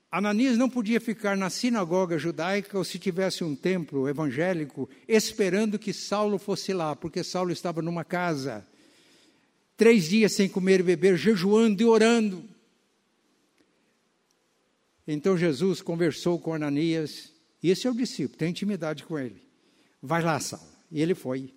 Ananias 0.10 0.58
não 0.58 0.70
podia 0.70 1.02
ficar 1.02 1.36
na 1.36 1.50
sinagoga 1.50 2.18
judaica 2.18 2.78
ou 2.78 2.86
se 2.86 2.98
tivesse 2.98 3.44
um 3.44 3.54
templo 3.54 4.08
evangélico 4.08 4.90
esperando 5.06 5.78
que 5.78 5.92
Saulo 5.92 6.38
fosse 6.38 6.72
lá, 6.72 6.96
porque 6.96 7.22
Saulo 7.22 7.52
estava 7.52 7.82
numa 7.82 8.06
casa, 8.06 8.66
três 9.76 10.08
dias 10.08 10.32
sem 10.32 10.48
comer 10.48 10.80
e 10.80 10.84
beber, 10.84 11.18
jejuando 11.18 11.82
e 11.82 11.86
orando. 11.86 12.46
Então 15.06 15.38
Jesus 15.38 15.82
conversou 15.82 16.40
com 16.40 16.54
Ananias, 16.54 17.34
e 17.62 17.70
esse 17.70 17.86
é 17.86 17.92
o 17.92 17.94
discípulo, 17.94 18.38
tem 18.38 18.52
intimidade 18.52 19.04
com 19.04 19.20
ele. 19.20 19.46
Vai 20.02 20.22
lá, 20.22 20.40
Saulo. 20.40 20.75
E 20.96 21.02
ele 21.02 21.14
foi 21.14 21.54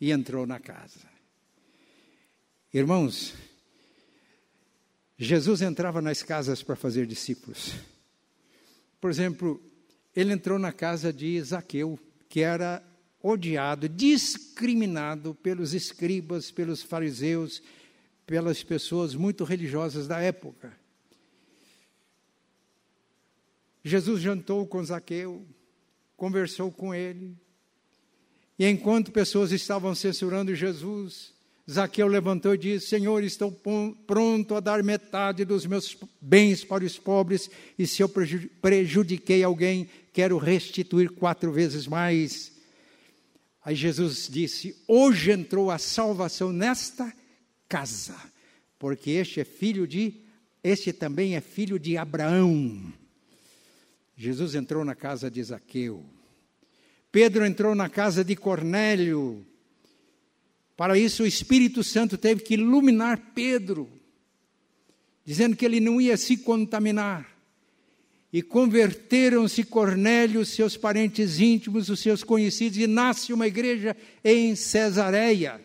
e 0.00 0.10
entrou 0.10 0.44
na 0.44 0.58
casa. 0.58 1.08
Irmãos, 2.74 3.32
Jesus 5.16 5.62
entrava 5.62 6.02
nas 6.02 6.20
casas 6.24 6.64
para 6.64 6.74
fazer 6.74 7.06
discípulos. 7.06 7.76
Por 9.00 9.08
exemplo, 9.08 9.62
ele 10.16 10.32
entrou 10.32 10.58
na 10.58 10.72
casa 10.72 11.12
de 11.12 11.40
Zaqueu, 11.40 11.96
que 12.28 12.40
era 12.40 12.82
odiado, 13.22 13.88
discriminado 13.88 15.32
pelos 15.32 15.72
escribas, 15.72 16.50
pelos 16.50 16.82
fariseus, 16.82 17.62
pelas 18.26 18.64
pessoas 18.64 19.14
muito 19.14 19.44
religiosas 19.44 20.08
da 20.08 20.18
época. 20.18 20.76
Jesus 23.84 24.20
jantou 24.20 24.66
com 24.66 24.82
Zaqueu, 24.82 25.46
conversou 26.16 26.72
com 26.72 26.92
ele, 26.92 27.38
e 28.58 28.66
enquanto 28.66 29.12
pessoas 29.12 29.52
estavam 29.52 29.94
censurando 29.94 30.54
Jesus, 30.54 31.34
Zaqueu 31.70 32.06
levantou 32.06 32.54
e 32.54 32.58
disse: 32.58 32.86
Senhor, 32.86 33.22
estou 33.22 33.52
pronto 34.06 34.54
a 34.54 34.60
dar 34.60 34.82
metade 34.82 35.44
dos 35.44 35.66
meus 35.66 35.96
bens 36.20 36.64
para 36.64 36.84
os 36.84 36.98
pobres, 36.98 37.50
e 37.78 37.86
se 37.86 38.02
eu 38.02 38.08
prejudiquei 38.08 39.42
alguém, 39.42 39.88
quero 40.12 40.38
restituir 40.38 41.10
quatro 41.10 41.52
vezes 41.52 41.86
mais. 41.86 42.52
Aí 43.64 43.74
Jesus 43.74 44.28
disse: 44.30 44.76
Hoje 44.86 45.32
entrou 45.32 45.70
a 45.70 45.76
salvação 45.76 46.52
nesta 46.52 47.12
casa, 47.68 48.16
porque 48.78 49.10
este 49.10 49.40
é 49.40 49.44
filho 49.44 49.86
de, 49.86 50.22
este 50.62 50.92
também 50.92 51.34
é 51.34 51.40
filho 51.40 51.78
de 51.78 51.98
Abraão. 51.98 52.92
Jesus 54.16 54.54
entrou 54.54 54.84
na 54.84 54.94
casa 54.94 55.30
de 55.30 55.42
Zaqueu. 55.42 56.15
Pedro 57.10 57.44
entrou 57.44 57.74
na 57.74 57.88
casa 57.88 58.24
de 58.24 58.36
Cornélio. 58.36 59.46
Para 60.76 60.98
isso, 60.98 61.22
o 61.22 61.26
Espírito 61.26 61.82
Santo 61.82 62.18
teve 62.18 62.42
que 62.42 62.54
iluminar 62.54 63.32
Pedro, 63.34 63.88
dizendo 65.24 65.56
que 65.56 65.64
ele 65.64 65.80
não 65.80 66.00
ia 66.00 66.16
se 66.16 66.36
contaminar. 66.36 67.34
E 68.32 68.42
converteram-se 68.42 69.64
Cornélio, 69.64 70.44
seus 70.44 70.76
parentes 70.76 71.40
íntimos, 71.40 71.88
os 71.88 72.00
seus 72.00 72.22
conhecidos, 72.22 72.76
e 72.76 72.86
nasce 72.86 73.32
uma 73.32 73.46
igreja 73.46 73.96
em 74.22 74.54
Cesareia. 74.54 75.64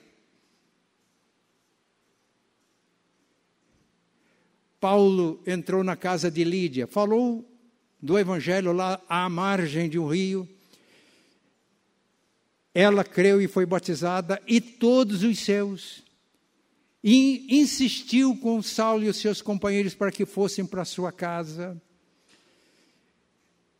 Paulo 4.80 5.44
entrou 5.46 5.84
na 5.84 5.96
casa 5.96 6.32
de 6.32 6.44
Lídia, 6.44 6.88
falou 6.88 7.46
do 8.02 8.18
evangelho 8.18 8.72
lá 8.72 9.00
à 9.08 9.30
margem 9.30 9.88
de 9.90 10.00
um 10.00 10.08
rio 10.08 10.48
ela 12.74 13.04
creu 13.04 13.42
e 13.42 13.48
foi 13.48 13.66
batizada, 13.66 14.42
e 14.48 14.62
todos 14.62 15.24
os 15.24 15.40
seus. 15.40 16.04
E 17.04 17.60
insistiu 17.60 18.36
com 18.38 18.62
Saulo 18.62 19.04
e 19.04 19.10
os 19.10 19.18
seus 19.18 19.42
companheiros 19.42 19.94
para 19.96 20.12
que 20.12 20.26
fossem 20.26 20.66
para 20.66 20.86
sua 20.86 21.12
casa. 21.12 21.82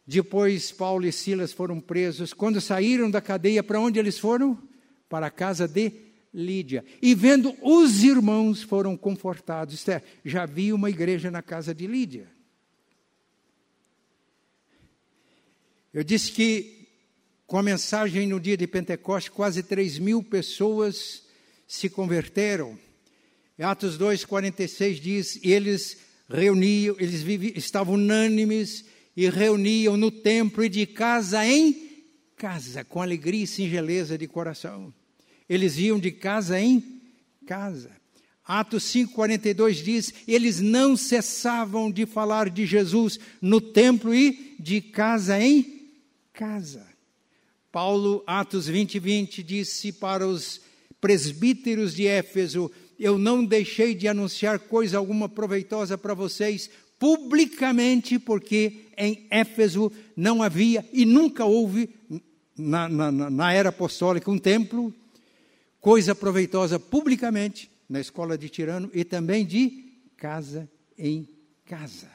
Depois, 0.06 0.72
Paulo 0.72 1.06
e 1.06 1.12
Silas 1.12 1.54
foram 1.54 1.80
presos. 1.80 2.34
Quando 2.34 2.60
saíram 2.60 3.10
da 3.10 3.22
cadeia, 3.22 3.64
para 3.64 3.80
onde 3.80 4.00
eles 4.00 4.18
foram? 4.18 4.58
Para 5.08 5.28
a 5.28 5.32
casa 5.32 5.68
de 5.68 5.94
Lídia. 6.34 6.84
E 7.02 7.14
vendo 7.14 7.56
os 7.62 8.04
irmãos, 8.04 8.64
foram 8.64 8.98
confortados. 8.98 9.76
Isto 9.76 9.92
é, 9.92 10.04
já 10.26 10.44
havia 10.44 10.74
uma 10.74 10.90
igreja 10.90 11.30
na 11.30 11.42
casa 11.42 11.76
de 11.76 11.86
Lídia. 11.86 12.28
Eu 15.94 16.04
disse 16.04 16.32
que 16.32 16.81
com 17.52 17.58
a 17.58 17.64
mensagem 17.64 18.28
no 18.28 18.40
dia 18.40 18.56
de 18.56 18.66
Pentecostes, 18.66 19.28
quase 19.28 19.62
3 19.62 20.00
mil 20.00 20.24
pessoas 20.24 21.24
se 21.68 21.90
converteram. 21.90 22.80
Atos 23.60 24.00
2,46 24.00 25.02
diz: 25.02 25.40
eles 25.44 25.98
reuniam, 26.30 26.96
eles 26.98 27.22
viviam, 27.22 27.52
estavam 27.58 27.96
unânimes 27.96 28.86
e 29.18 29.30
reuniam 29.30 29.98
no 29.98 30.10
templo 30.10 30.64
e 30.64 30.70
de 30.70 30.86
casa 30.86 31.46
em 31.46 32.06
casa, 32.38 32.86
com 32.86 33.02
alegria 33.02 33.44
e 33.44 33.48
singeleza 33.48 34.18
de 34.18 34.30
coração. 34.30 34.94
Eles 35.50 35.78
iam 35.78 36.00
de 36.00 36.10
casa 36.10 36.58
em 36.58 37.02
casa. 37.46 37.92
Atos 38.46 38.86
5,42 38.86 39.84
diz: 39.84 40.14
eles 40.26 40.62
não 40.62 40.96
cessavam 40.96 41.92
de 41.92 42.06
falar 42.06 42.50
de 42.50 42.66
Jesus 42.66 43.20
no 43.42 43.60
templo 43.60 44.16
e 44.16 44.56
de 44.58 44.80
casa 44.80 45.38
em 45.38 45.90
casa. 46.32 46.91
Paulo, 47.72 48.22
Atos 48.28 48.68
20, 48.68 49.00
20, 49.00 49.44
disse 49.44 49.94
para 49.94 50.28
os 50.28 50.60
presbíteros 51.00 51.96
de 51.96 52.06
Éfeso: 52.06 52.70
Eu 53.00 53.18
não 53.18 53.46
deixei 53.46 53.96
de 53.96 54.08
anunciar 54.08 54.60
coisa 54.60 54.98
alguma 54.98 55.30
proveitosa 55.30 55.98
para 55.98 56.14
vocês 56.14 56.70
publicamente, 57.00 58.20
porque 58.20 58.88
em 58.96 59.26
Éfeso 59.32 59.92
não 60.16 60.44
havia 60.44 60.88
e 60.94 61.06
nunca 61.06 61.46
houve, 61.46 61.90
na, 62.56 62.88
na, 62.88 63.12
na 63.12 63.54
era 63.54 63.70
apostólica, 63.70 64.30
um 64.30 64.38
templo, 64.38 64.94
coisa 65.80 66.14
proveitosa 66.14 66.80
publicamente, 66.80 67.72
na 67.90 68.00
escola 68.00 68.38
de 68.38 68.50
Tirano, 68.50 68.92
e 68.94 69.04
também 69.04 69.46
de 69.46 69.94
casa 70.16 70.70
em 70.96 71.28
casa. 71.66 72.08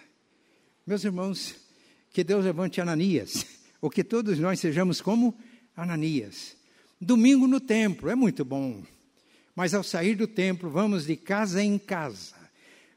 Meus 0.86 1.02
irmãos, 1.02 1.56
que 2.12 2.22
Deus 2.22 2.44
levante 2.44 2.80
Ananias, 2.80 3.44
ou 3.82 3.90
que 3.90 4.04
todos 4.04 4.38
nós 4.38 4.60
sejamos 4.60 5.00
como 5.00 5.36
Ananias. 5.76 6.56
Domingo 6.98 7.46
no 7.46 7.60
templo 7.60 8.08
é 8.08 8.14
muito 8.14 8.44
bom, 8.44 8.82
mas 9.54 9.74
ao 9.74 9.82
sair 9.82 10.14
do 10.14 10.26
templo, 10.26 10.70
vamos 10.70 11.06
de 11.06 11.14
casa 11.16 11.62
em 11.62 11.78
casa. 11.78 12.34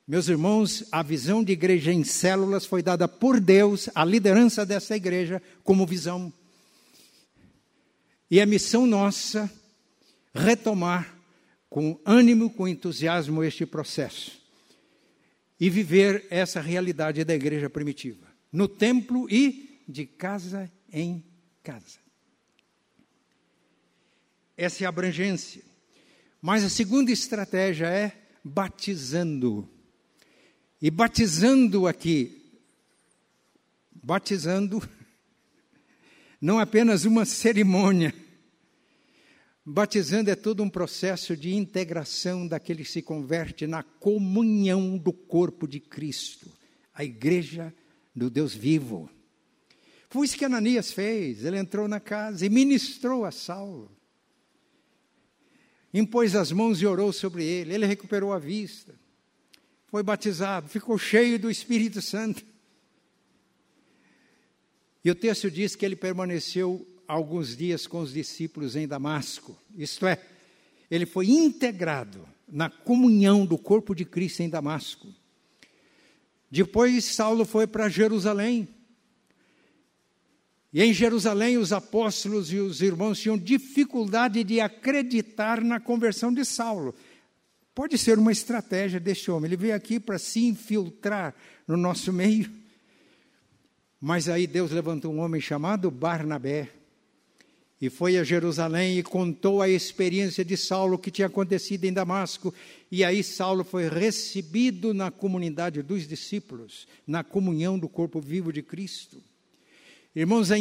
Meus 0.08 0.30
irmãos, 0.30 0.86
a 0.92 1.04
visão 1.04 1.44
de 1.44 1.52
igreja 1.52 1.92
em 1.92 2.04
células 2.04 2.66
foi 2.66 2.82
dada 2.82 3.08
por 3.08 3.40
Deus, 3.40 3.90
a 3.94 4.06
liderança 4.06 4.66
dessa 4.66 4.96
igreja, 4.96 5.42
como 5.64 5.86
visão. 5.86 6.34
E 8.32 8.40
é 8.40 8.46
missão 8.46 8.88
nossa 8.88 9.52
retomar 10.34 11.16
com 11.70 12.00
ânimo, 12.06 12.50
com 12.50 12.68
entusiasmo 12.68 13.44
este 13.44 13.66
processo 13.66 14.40
e 15.60 15.70
viver 15.70 16.26
essa 16.30 16.62
realidade 16.62 17.24
da 17.24 17.36
igreja 17.36 17.70
primitiva, 17.70 18.26
no 18.52 18.68
templo 18.68 19.28
e 19.30 19.84
de 19.88 20.06
casa 20.06 20.72
em 20.92 21.24
casa 21.62 22.09
essa 24.60 24.84
é 24.84 24.86
a 24.86 24.90
abrangência. 24.90 25.62
Mas 26.42 26.66
a 26.66 26.70
segunda 26.70 27.12
estratégia 27.14 27.88
é 27.88 28.12
batizando. 28.44 29.68
E 30.82 30.92
batizando 30.92 31.88
aqui, 31.88 32.60
batizando 34.04 34.82
não 36.42 36.60
apenas 36.60 37.06
uma 37.06 37.24
cerimônia. 37.24 38.14
Batizando 39.66 40.30
é 40.30 40.36
todo 40.36 40.62
um 40.62 40.70
processo 40.70 41.38
de 41.38 41.56
integração 41.56 42.46
daquele 42.46 42.84
que 42.84 42.92
se 42.92 43.02
converte 43.02 43.66
na 43.66 43.82
comunhão 43.82 44.98
do 44.98 45.14
corpo 45.14 45.66
de 45.68 45.80
Cristo, 45.80 46.52
a 46.94 47.04
igreja 47.06 47.74
do 48.14 48.30
Deus 48.30 48.54
vivo. 48.54 49.10
Foi 50.10 50.26
isso 50.26 50.38
que 50.38 50.44
Ananias 50.44 50.92
fez. 50.92 51.46
Ele 51.46 51.58
entrou 51.58 51.88
na 51.88 52.00
casa 52.00 52.46
e 52.46 52.50
ministrou 52.50 53.24
a 53.24 53.32
Saulo 53.32 53.99
impôs 55.94 56.36
as 56.36 56.52
mãos 56.52 56.82
e 56.82 56.86
orou 56.86 57.12
sobre 57.12 57.44
ele. 57.44 57.74
Ele 57.74 57.86
recuperou 57.86 58.34
a 58.34 58.40
vista, 58.40 58.94
foi 59.88 60.04
batizado, 60.04 60.70
ficou 60.70 60.98
cheio 60.98 61.40
do 61.40 61.50
Espírito 61.50 62.02
Santo. 62.02 62.46
E 65.04 65.10
o 65.10 65.16
texto 65.16 65.50
diz 65.50 65.76
que 65.76 65.86
ele 65.86 65.96
permaneceu 65.96 66.88
alguns 67.08 67.56
dias 67.56 67.88
com 67.88 68.02
os 68.02 68.14
discípulos 68.14 68.76
em 68.76 68.88
Damasco, 68.88 69.58
isto 69.76 70.06
é, 70.06 70.22
ele 70.92 71.06
foi 71.06 71.28
integrado 71.30 72.28
na 72.48 72.70
comunhão 72.70 73.46
do 73.46 73.58
corpo 73.58 73.96
de 73.96 74.06
Cristo 74.06 74.42
em 74.42 74.50
Damasco. 74.50 75.08
Depois, 76.52 77.06
Saulo 77.06 77.46
foi 77.46 77.68
para 77.68 77.90
Jerusalém 77.90 78.68
e 80.72 80.84
em 80.84 80.94
Jerusalém, 80.94 81.58
os 81.58 81.74
apóstolos 81.74 82.54
e 82.54 82.58
os 82.58 82.82
irmãos 82.82 83.20
tinham 83.20 83.38
dificuldade 83.38 84.44
de 84.44 84.60
acreditar 84.60 85.64
na 85.64 85.80
conversão 85.80 86.32
de 86.32 86.46
Saulo. 86.46 86.94
Pode 87.74 87.98
ser 87.98 88.20
uma 88.20 88.32
estratégia 88.32 89.00
deste 89.00 89.32
homem. 89.32 89.48
Ele 89.50 89.58
veio 89.58 89.76
aqui 89.76 90.00
para 90.00 90.20
se 90.20 90.46
infiltrar 90.46 91.34
no 91.68 91.76
nosso 91.76 92.14
meio. 92.14 92.52
Mas 94.00 94.30
aí 94.30 94.46
Deus 94.46 94.70
levantou 94.70 95.12
um 95.12 95.20
homem 95.20 95.42
chamado 95.42 95.90
Barnabé. 95.90 96.70
E 97.82 97.90
foi 97.90 98.18
a 98.18 98.24
Jerusalém 98.24 99.00
e 99.00 99.04
contou 99.04 99.62
a 99.62 99.70
experiência 99.70 100.44
de 100.44 100.56
Saulo 100.56 101.00
que 101.00 101.10
tinha 101.10 101.28
acontecido 101.28 101.86
em 101.86 101.94
Damasco. 101.94 102.54
E 102.92 103.04
aí 103.04 103.24
Saulo 103.24 103.64
foi 103.64 103.88
recebido 103.88 104.94
na 104.94 105.10
comunidade 105.10 105.82
dos 105.82 106.08
discípulos, 106.08 106.88
na 107.08 107.24
comunhão 107.24 107.80
do 107.80 107.90
corpo 107.90 108.20
vivo 108.20 108.54
de 108.54 108.62
Cristo. 108.62 109.29
Irmãos, 110.20 110.50
a 110.52 110.58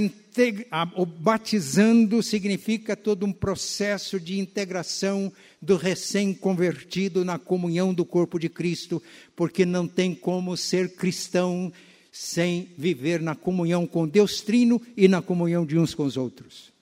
o 0.94 1.04
batizando 1.04 2.22
significa 2.22 2.94
todo 2.94 3.26
um 3.26 3.32
processo 3.32 4.20
de 4.20 4.38
integração 4.38 5.32
do 5.60 5.76
recém-convertido 5.76 7.24
na 7.24 7.40
comunhão 7.40 7.92
do 7.92 8.04
corpo 8.04 8.38
de 8.38 8.48
Cristo, 8.48 9.02
porque 9.34 9.66
não 9.66 9.88
tem 9.88 10.14
como 10.14 10.56
ser 10.56 10.94
cristão 10.94 11.72
sem 12.12 12.68
viver 12.78 13.20
na 13.20 13.34
comunhão 13.34 13.84
com 13.84 14.06
Deus 14.06 14.42
Trino 14.42 14.80
e 14.96 15.08
na 15.08 15.20
comunhão 15.20 15.66
de 15.66 15.76
uns 15.76 15.92
com 15.92 16.04
os 16.04 16.16
outros. 16.16 16.72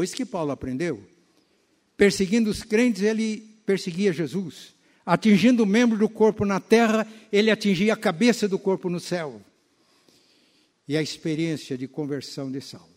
Isso 0.00 0.14
que 0.14 0.24
Paulo 0.24 0.52
aprendeu. 0.52 1.02
Perseguindo 1.96 2.50
os 2.50 2.62
crentes, 2.62 3.02
ele 3.02 3.42
perseguia 3.66 4.12
Jesus. 4.12 4.74
Atingindo 5.04 5.64
o 5.64 5.66
membro 5.66 5.98
do 5.98 6.08
corpo 6.08 6.44
na 6.44 6.60
terra, 6.60 7.04
ele 7.32 7.50
atingia 7.50 7.94
a 7.94 7.96
cabeça 7.96 8.46
do 8.46 8.60
corpo 8.60 8.88
no 8.88 9.00
céu 9.00 9.42
e 10.88 10.96
a 10.96 11.02
experiência 11.02 11.76
de 11.76 11.86
conversão 11.86 12.50
de 12.50 12.62
Saulo. 12.62 12.88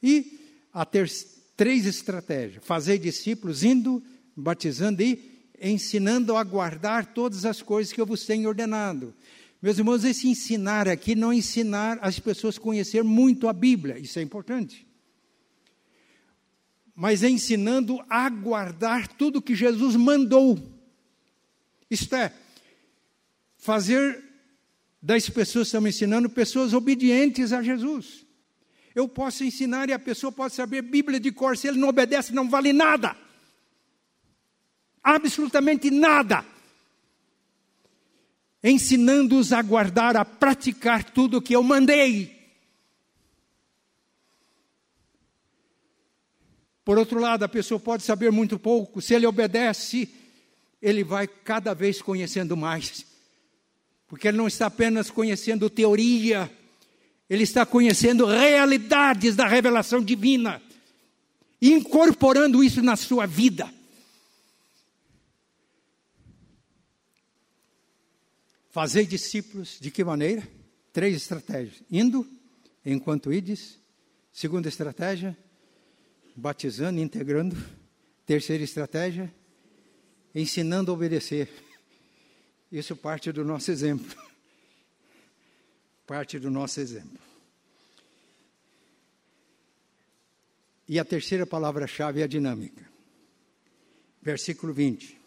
E 0.00 0.40
a 0.72 0.86
ter 0.86 1.10
três 1.56 1.84
estratégias: 1.84 2.64
fazer 2.64 2.98
discípulos, 2.98 3.64
indo, 3.64 4.02
batizando 4.36 5.02
e 5.02 5.32
ensinando 5.60 6.36
a 6.36 6.44
guardar 6.44 7.12
todas 7.12 7.44
as 7.44 7.60
coisas 7.60 7.92
que 7.92 8.00
eu 8.00 8.06
vos 8.06 8.24
tenho 8.24 8.48
ordenado. 8.48 9.12
Meus 9.60 9.78
irmãos, 9.78 10.04
esse 10.04 10.28
ensinar 10.28 10.88
aqui 10.88 11.14
não 11.14 11.30
é 11.30 11.36
ensinar 11.36 11.98
as 12.00 12.18
pessoas 12.18 12.58
a 12.58 12.60
conhecer 12.60 13.04
muito 13.04 13.48
a 13.48 13.52
Bíblia, 13.52 13.98
isso 13.98 14.18
é 14.18 14.22
importante. 14.22 14.86
Mas 16.94 17.22
é 17.22 17.30
ensinando 17.30 18.04
a 18.08 18.28
guardar 18.28 19.06
tudo 19.06 19.40
que 19.40 19.54
Jesus 19.54 19.94
mandou. 19.94 20.58
Isto 21.88 22.16
é, 22.16 22.32
fazer 23.56 24.31
das 25.02 25.28
pessoas 25.28 25.64
que 25.64 25.68
estão 25.68 25.80
me 25.80 25.90
ensinando, 25.90 26.30
pessoas 26.30 26.72
obedientes 26.72 27.52
a 27.52 27.60
Jesus. 27.60 28.24
Eu 28.94 29.08
posso 29.08 29.42
ensinar 29.42 29.88
e 29.88 29.92
a 29.92 29.98
pessoa 29.98 30.30
pode 30.30 30.54
saber 30.54 30.82
Bíblia 30.82 31.18
de 31.18 31.32
cor, 31.32 31.56
se 31.56 31.66
ele 31.66 31.78
não 31.78 31.88
obedece, 31.88 32.32
não 32.32 32.48
vale 32.48 32.72
nada. 32.72 33.16
Absolutamente 35.02 35.90
nada. 35.90 36.44
Ensinando-os 38.62 39.52
a 39.52 39.60
guardar, 39.60 40.16
a 40.16 40.24
praticar 40.24 41.02
tudo 41.02 41.38
o 41.38 41.42
que 41.42 41.56
eu 41.56 41.64
mandei. 41.64 42.40
Por 46.84 46.96
outro 46.96 47.18
lado, 47.18 47.44
a 47.44 47.48
pessoa 47.48 47.80
pode 47.80 48.04
saber 48.04 48.30
muito 48.30 48.56
pouco, 48.56 49.00
se 49.00 49.14
ele 49.14 49.26
obedece, 49.26 50.12
ele 50.80 51.02
vai 51.02 51.26
cada 51.26 51.74
vez 51.74 52.00
conhecendo 52.00 52.56
mais 52.56 53.11
porque 54.12 54.28
ele 54.28 54.36
não 54.36 54.46
está 54.46 54.66
apenas 54.66 55.10
conhecendo 55.10 55.70
teoria, 55.70 56.52
ele 57.30 57.44
está 57.44 57.64
conhecendo 57.64 58.26
realidades 58.26 59.34
da 59.34 59.46
revelação 59.46 60.04
divina, 60.04 60.60
incorporando 61.62 62.62
isso 62.62 62.82
na 62.82 62.94
sua 62.94 63.24
vida. 63.24 63.72
Fazer 68.70 69.06
discípulos 69.06 69.78
de 69.80 69.90
que 69.90 70.04
maneira? 70.04 70.46
Três 70.92 71.16
estratégias: 71.16 71.82
indo, 71.90 72.30
enquanto 72.84 73.32
ides. 73.32 73.78
Segunda 74.30 74.68
estratégia, 74.68 75.34
batizando, 76.36 77.00
integrando. 77.00 77.56
Terceira 78.26 78.62
estratégia, 78.62 79.34
ensinando 80.34 80.90
a 80.90 80.94
obedecer. 80.94 81.48
Isso 82.72 82.96
parte 82.96 83.30
do 83.30 83.44
nosso 83.44 83.70
exemplo. 83.70 84.16
Parte 86.06 86.38
do 86.38 86.50
nosso 86.50 86.80
exemplo. 86.80 87.20
E 90.88 90.98
a 90.98 91.04
terceira 91.04 91.46
palavra-chave 91.46 92.20
é 92.20 92.24
a 92.24 92.26
dinâmica. 92.26 92.84
Versículo 94.20 94.72
20. 94.74 95.18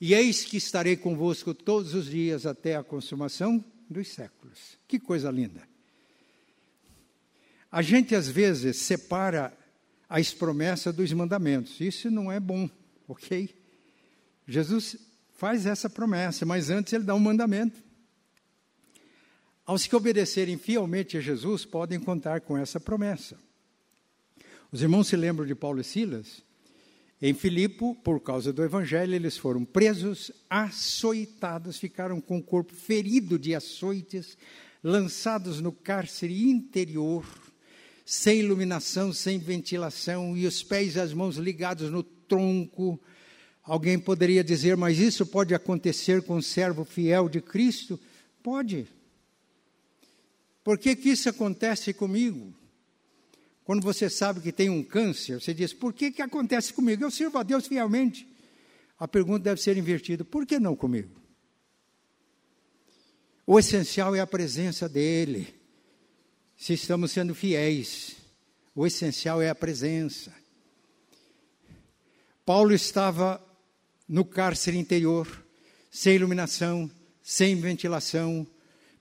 E 0.00 0.14
eis 0.14 0.44
que 0.44 0.56
estarei 0.56 0.96
convosco 0.96 1.54
todos 1.54 1.94
os 1.94 2.06
dias 2.06 2.44
até 2.44 2.76
a 2.76 2.84
consumação 2.84 3.64
dos 3.88 4.08
séculos. 4.08 4.78
Que 4.86 5.00
coisa 5.00 5.30
linda. 5.30 5.66
A 7.72 7.82
gente 7.82 8.14
às 8.14 8.28
vezes 8.28 8.76
separa 8.76 9.56
as 10.08 10.34
promessas 10.34 10.94
dos 10.94 11.12
mandamentos. 11.12 11.80
Isso 11.80 12.10
não 12.10 12.30
é 12.30 12.38
bom, 12.38 12.68
ok? 13.08 13.54
Jesus 14.46 15.09
faz 15.40 15.64
essa 15.64 15.88
promessa, 15.88 16.44
mas 16.44 16.68
antes 16.68 16.92
ele 16.92 17.02
dá 17.02 17.14
um 17.14 17.18
mandamento. 17.18 17.82
Aos 19.64 19.86
que 19.86 19.96
obedecerem 19.96 20.58
fielmente 20.58 21.16
a 21.16 21.20
Jesus, 21.20 21.64
podem 21.64 21.98
contar 21.98 22.42
com 22.42 22.58
essa 22.58 22.78
promessa. 22.78 23.38
Os 24.70 24.82
irmãos 24.82 25.08
se 25.08 25.16
lembram 25.16 25.46
de 25.46 25.54
Paulo 25.54 25.80
e 25.80 25.84
Silas? 25.84 26.42
Em 27.22 27.32
Filipe, 27.32 27.94
por 28.04 28.20
causa 28.20 28.52
do 28.52 28.62
evangelho, 28.62 29.14
eles 29.14 29.38
foram 29.38 29.64
presos, 29.64 30.30
açoitados, 30.50 31.78
ficaram 31.78 32.20
com 32.20 32.36
o 32.36 32.42
corpo 32.42 32.74
ferido 32.74 33.38
de 33.38 33.54
açoites, 33.54 34.36
lançados 34.84 35.58
no 35.58 35.72
cárcere 35.72 36.50
interior, 36.50 37.24
sem 38.04 38.40
iluminação, 38.40 39.10
sem 39.10 39.38
ventilação, 39.38 40.36
e 40.36 40.46
os 40.46 40.62
pés 40.62 40.96
e 40.96 41.00
as 41.00 41.14
mãos 41.14 41.36
ligados 41.36 41.90
no 41.90 42.02
tronco, 42.02 43.00
Alguém 43.62 43.98
poderia 43.98 44.42
dizer, 44.42 44.76
mas 44.76 44.98
isso 44.98 45.26
pode 45.26 45.54
acontecer 45.54 46.22
com 46.22 46.36
um 46.36 46.42
servo 46.42 46.84
fiel 46.84 47.28
de 47.28 47.40
Cristo? 47.40 48.00
Pode. 48.42 48.88
Por 50.64 50.78
que, 50.78 50.96
que 50.96 51.10
isso 51.10 51.28
acontece 51.28 51.92
comigo? 51.92 52.54
Quando 53.64 53.82
você 53.82 54.10
sabe 54.10 54.40
que 54.40 54.50
tem 54.50 54.68
um 54.68 54.82
câncer, 54.82 55.40
você 55.40 55.54
diz, 55.54 55.72
por 55.72 55.92
que, 55.92 56.10
que 56.10 56.22
acontece 56.22 56.72
comigo? 56.72 57.04
Eu 57.04 57.10
sirvo 57.10 57.38
a 57.38 57.42
Deus 57.42 57.66
fielmente. 57.66 58.26
A 58.98 59.06
pergunta 59.06 59.44
deve 59.44 59.60
ser 59.60 59.76
invertida, 59.76 60.24
por 60.24 60.46
que 60.46 60.58
não 60.58 60.74
comigo? 60.74 61.20
O 63.46 63.58
essencial 63.58 64.14
é 64.14 64.20
a 64.20 64.26
presença 64.26 64.88
dEle. 64.88 65.54
Se 66.56 66.74
estamos 66.74 67.12
sendo 67.12 67.34
fiéis, 67.34 68.16
o 68.74 68.86
essencial 68.86 69.40
é 69.40 69.48
a 69.48 69.54
presença. 69.54 70.32
Paulo 72.44 72.74
estava 72.74 73.40
no 74.10 74.24
cárcere 74.24 74.76
interior, 74.76 75.28
sem 75.88 76.16
iluminação, 76.16 76.90
sem 77.22 77.54
ventilação, 77.54 78.44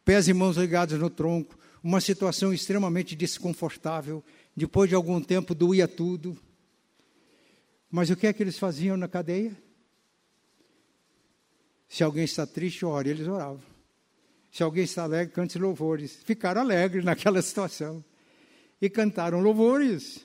pés 0.06 0.28
e 0.28 0.34
mãos 0.34 0.56
ligados 0.56 1.00
no 1.00 1.10
tronco, 1.10 1.58
uma 1.84 2.00
situação 2.00 2.54
extremamente 2.54 3.16
desconfortável. 3.16 4.24
Depois 4.56 4.88
de 4.88 4.94
algum 4.94 5.20
tempo 5.20 5.56
doía 5.56 5.88
tudo. 5.88 6.38
Mas 7.90 8.12
o 8.12 8.16
que 8.16 8.28
é 8.28 8.34
que 8.34 8.44
eles 8.44 8.60
faziam 8.60 8.96
na 8.96 9.08
cadeia? 9.08 9.58
Se 11.88 12.04
alguém 12.04 12.26
está 12.26 12.46
triste, 12.46 12.86
ore, 12.86 13.10
eles 13.10 13.28
oravam. 13.28 13.64
Se 14.52 14.62
alguém 14.62 14.84
está 14.84 15.04
alegre, 15.06 15.34
cante 15.34 15.58
louvores. 15.58 16.20
Ficaram 16.24 16.62
alegres 16.62 17.04
naquela 17.06 17.42
situação. 17.42 18.06
E 18.80 18.88
cantaram 18.92 19.40
louvores. 19.40 20.24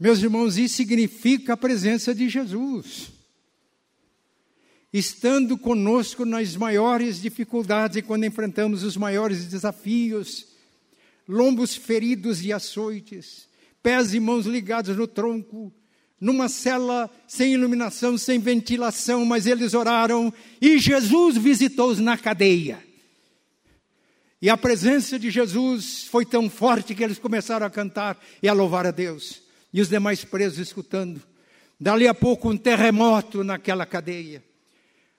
Meus 0.00 0.22
irmãos, 0.22 0.56
isso 0.56 0.76
significa 0.76 1.52
a 1.52 1.56
presença 1.58 2.14
de 2.14 2.26
Jesus. 2.26 3.12
Estando 4.90 5.58
conosco 5.58 6.24
nas 6.24 6.56
maiores 6.56 7.20
dificuldades 7.20 7.98
e 7.98 8.02
quando 8.02 8.24
enfrentamos 8.24 8.82
os 8.82 8.96
maiores 8.96 9.44
desafios, 9.44 10.46
lombos 11.28 11.76
feridos 11.76 12.42
e 12.42 12.50
açoites, 12.50 13.46
pés 13.82 14.14
e 14.14 14.18
mãos 14.18 14.46
ligados 14.46 14.96
no 14.96 15.06
tronco, 15.06 15.70
numa 16.18 16.48
cela 16.48 17.10
sem 17.28 17.52
iluminação, 17.52 18.16
sem 18.16 18.38
ventilação, 18.38 19.26
mas 19.26 19.46
eles 19.46 19.74
oraram 19.74 20.32
e 20.62 20.78
Jesus 20.78 21.36
visitou-os 21.36 21.98
na 21.98 22.16
cadeia. 22.16 22.82
E 24.40 24.48
a 24.48 24.56
presença 24.56 25.18
de 25.18 25.30
Jesus 25.30 26.04
foi 26.04 26.24
tão 26.24 26.48
forte 26.48 26.94
que 26.94 27.04
eles 27.04 27.18
começaram 27.18 27.66
a 27.66 27.70
cantar 27.70 28.18
e 28.42 28.48
a 28.48 28.54
louvar 28.54 28.86
a 28.86 28.90
Deus 28.90 29.49
e 29.72 29.80
os 29.80 29.88
demais 29.88 30.24
presos 30.24 30.58
escutando. 30.58 31.22
Dali 31.78 32.06
a 32.06 32.14
pouco, 32.14 32.50
um 32.50 32.56
terremoto 32.56 33.42
naquela 33.42 33.86
cadeia. 33.86 34.44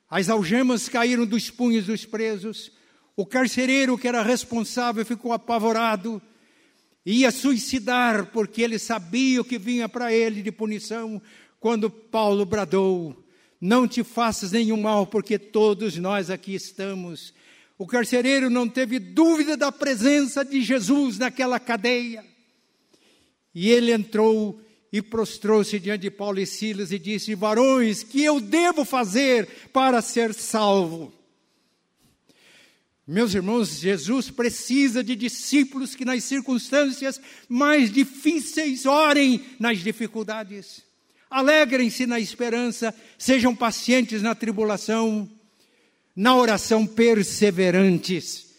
As 0.09 0.29
algemas 0.29 0.89
caíram 0.89 1.25
dos 1.25 1.49
punhos 1.49 1.85
dos 1.85 2.05
presos. 2.05 2.71
O 3.15 3.25
carcereiro, 3.25 3.97
que 3.97 4.07
era 4.07 4.21
responsável, 4.21 5.05
ficou 5.05 5.33
apavorado. 5.33 6.21
Ia 7.05 7.31
suicidar, 7.31 8.27
porque 8.27 8.61
ele 8.61 8.77
sabia 8.77 9.41
o 9.41 9.45
que 9.45 9.57
vinha 9.57 9.89
para 9.89 10.13
ele 10.13 10.41
de 10.41 10.51
punição. 10.51 11.21
Quando 11.59 11.89
Paulo 11.89 12.45
bradou: 12.45 13.25
Não 13.59 13.87
te 13.87 14.03
faças 14.03 14.51
nenhum 14.51 14.79
mal, 14.79 15.07
porque 15.07 15.39
todos 15.39 15.97
nós 15.97 16.29
aqui 16.29 16.53
estamos. 16.53 17.33
O 17.77 17.87
carcereiro 17.87 18.49
não 18.49 18.69
teve 18.69 18.99
dúvida 18.99 19.57
da 19.57 19.71
presença 19.71 20.45
de 20.45 20.61
Jesus 20.61 21.17
naquela 21.17 21.59
cadeia. 21.59 22.30
E 23.53 23.69
ele 23.69 23.91
entrou 23.91 24.61
e 24.91 25.01
prostrou-se 25.01 25.79
diante 25.79 26.01
de 26.01 26.11
Paulo 26.11 26.39
e 26.39 26.45
Silas 26.45 26.91
e 26.91 26.99
disse: 26.99 27.35
Varões, 27.35 28.03
que 28.03 28.23
eu 28.23 28.39
devo 28.39 28.83
fazer 28.83 29.47
para 29.71 30.01
ser 30.01 30.33
salvo? 30.33 31.13
Meus 33.07 33.33
irmãos, 33.33 33.79
Jesus 33.79 34.29
precisa 34.29 35.03
de 35.03 35.15
discípulos 35.15 35.95
que 35.95 36.05
nas 36.05 36.23
circunstâncias 36.23 37.19
mais 37.49 37.91
difíceis 37.91 38.85
orem 38.85 39.43
nas 39.59 39.79
dificuldades. 39.79 40.83
Alegrem-se 41.29 42.05
na 42.05 42.19
esperança, 42.19 42.93
sejam 43.17 43.55
pacientes 43.55 44.21
na 44.21 44.35
tribulação, 44.35 45.29
na 46.15 46.35
oração 46.35 46.85
perseverantes 46.85 48.50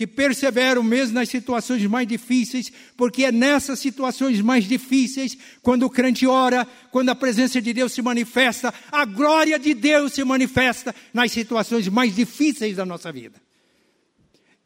que 0.00 0.06
perseveram 0.06 0.82
mesmo 0.82 1.16
nas 1.16 1.28
situações 1.28 1.84
mais 1.84 2.08
difíceis, 2.08 2.72
porque 2.96 3.24
é 3.24 3.30
nessas 3.30 3.80
situações 3.80 4.40
mais 4.40 4.64
difíceis, 4.64 5.36
quando 5.60 5.82
o 5.82 5.90
crente 5.90 6.26
ora, 6.26 6.66
quando 6.90 7.10
a 7.10 7.14
presença 7.14 7.60
de 7.60 7.70
Deus 7.74 7.92
se 7.92 8.00
manifesta, 8.00 8.72
a 8.90 9.04
glória 9.04 9.58
de 9.58 9.74
Deus 9.74 10.14
se 10.14 10.24
manifesta 10.24 10.94
nas 11.12 11.32
situações 11.32 11.86
mais 11.88 12.16
difíceis 12.16 12.76
da 12.76 12.86
nossa 12.86 13.12
vida. 13.12 13.38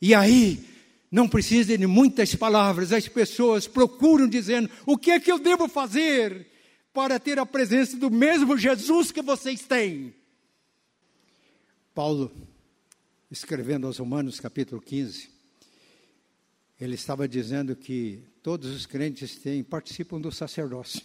E 0.01 0.15
aí, 0.15 0.65
não 1.11 1.27
precisa 1.27 1.77
de 1.77 1.85
muitas 1.85 2.33
palavras, 2.37 2.93
as 2.93 3.09
pessoas 3.09 3.67
procuram 3.67 4.29
dizendo: 4.29 4.71
o 4.87 4.97
que 4.97 5.11
é 5.11 5.19
que 5.19 5.33
eu 5.33 5.41
devo 5.41 5.67
fazer 5.67 6.47
para 6.93 7.19
ter 7.19 7.41
a 7.41 7.45
presença 7.45 7.97
do 7.97 8.09
mesmo 8.09 8.57
Jesus 8.57 9.11
que 9.11 9.21
vocês 9.21 9.63
têm? 9.63 10.15
Paulo 11.93 12.54
escrevendo 13.35 13.89
aos 13.89 13.99
Romanos, 13.99 14.39
capítulo 14.39 14.81
15, 14.81 15.29
ele 16.81 16.95
estava 16.95 17.27
dizendo 17.27 17.75
que 17.75 18.23
todos 18.41 18.71
os 18.71 18.87
crentes 18.87 19.37
têm, 19.37 19.65
participam 19.65 20.21
do 20.21 20.31
sacerdócio. 20.31 21.03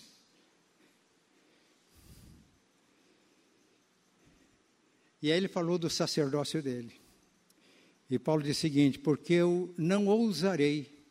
E 5.20 5.32
aí 5.32 5.38
ele 5.38 5.48
falou 5.48 5.80
do 5.80 5.90
sacerdócio 5.90 6.62
dele. 6.62 6.94
E 8.08 8.20
Paulo 8.20 8.44
disse 8.44 8.60
o 8.60 8.62
seguinte: 8.62 9.00
porque 9.00 9.34
eu 9.34 9.74
não 9.76 10.06
ousarei 10.06 11.04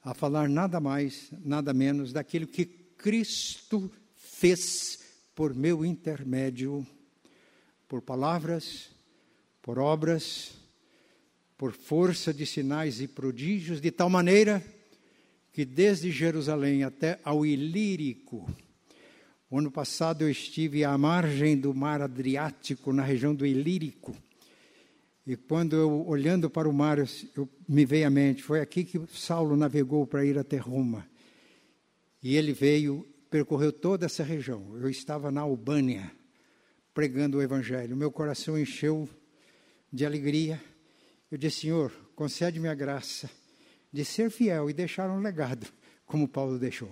a 0.00 0.14
falar 0.14 0.48
nada 0.48 0.78
mais, 0.78 1.28
nada 1.44 1.74
menos 1.74 2.12
daquilo 2.12 2.46
que 2.46 2.64
Cristo 2.64 3.90
fez 4.14 5.00
por 5.34 5.52
meu 5.54 5.84
intermédio, 5.84 6.86
por 7.88 8.00
palavras, 8.00 8.90
por 9.62 9.78
obras, 9.78 10.52
por 11.56 11.72
força 11.72 12.32
de 12.32 12.46
sinais 12.46 13.00
e 13.00 13.08
prodígios, 13.08 13.80
de 13.80 13.90
tal 13.90 14.08
maneira 14.08 14.64
que 15.52 15.64
desde 15.64 16.10
Jerusalém 16.10 16.84
até 16.84 17.18
ao 17.24 17.44
Ilírico, 17.44 18.48
o 19.50 19.58
ano 19.58 19.70
passado 19.70 20.22
eu 20.22 20.30
estive 20.30 20.84
à 20.84 20.96
margem 20.96 21.56
do 21.56 21.74
mar 21.74 22.00
Adriático, 22.00 22.92
na 22.92 23.02
região 23.02 23.34
do 23.34 23.44
Ilírico, 23.44 24.16
e 25.26 25.36
quando 25.36 25.76
eu, 25.76 26.08
olhando 26.08 26.48
para 26.48 26.68
o 26.68 26.72
mar, 26.72 26.98
eu, 26.98 27.06
eu 27.36 27.48
me 27.68 27.84
veio 27.84 28.06
à 28.06 28.10
mente, 28.10 28.42
foi 28.42 28.60
aqui 28.60 28.84
que 28.84 29.00
Saulo 29.12 29.56
navegou 29.56 30.06
para 30.06 30.24
ir 30.24 30.38
até 30.38 30.56
Roma. 30.56 31.06
E 32.22 32.36
ele 32.36 32.52
veio, 32.52 33.06
percorreu 33.30 33.72
toda 33.72 34.06
essa 34.06 34.24
região. 34.24 34.76
Eu 34.76 34.88
estava 34.88 35.30
na 35.30 35.42
Albânia, 35.42 36.10
pregando 36.92 37.38
o 37.38 37.42
Evangelho. 37.42 37.96
Meu 37.96 38.10
coração 38.10 38.58
encheu 38.58 39.08
de 39.92 40.04
alegria. 40.06 40.62
Eu 41.30 41.38
disse, 41.38 41.60
Senhor, 41.60 41.92
concede-me 42.14 42.68
a 42.68 42.74
graça 42.74 43.30
de 43.92 44.04
ser 44.04 44.30
fiel 44.30 44.70
e 44.70 44.72
deixar 44.72 45.10
um 45.10 45.20
legado, 45.20 45.66
como 46.06 46.28
Paulo 46.28 46.58
deixou. 46.58 46.90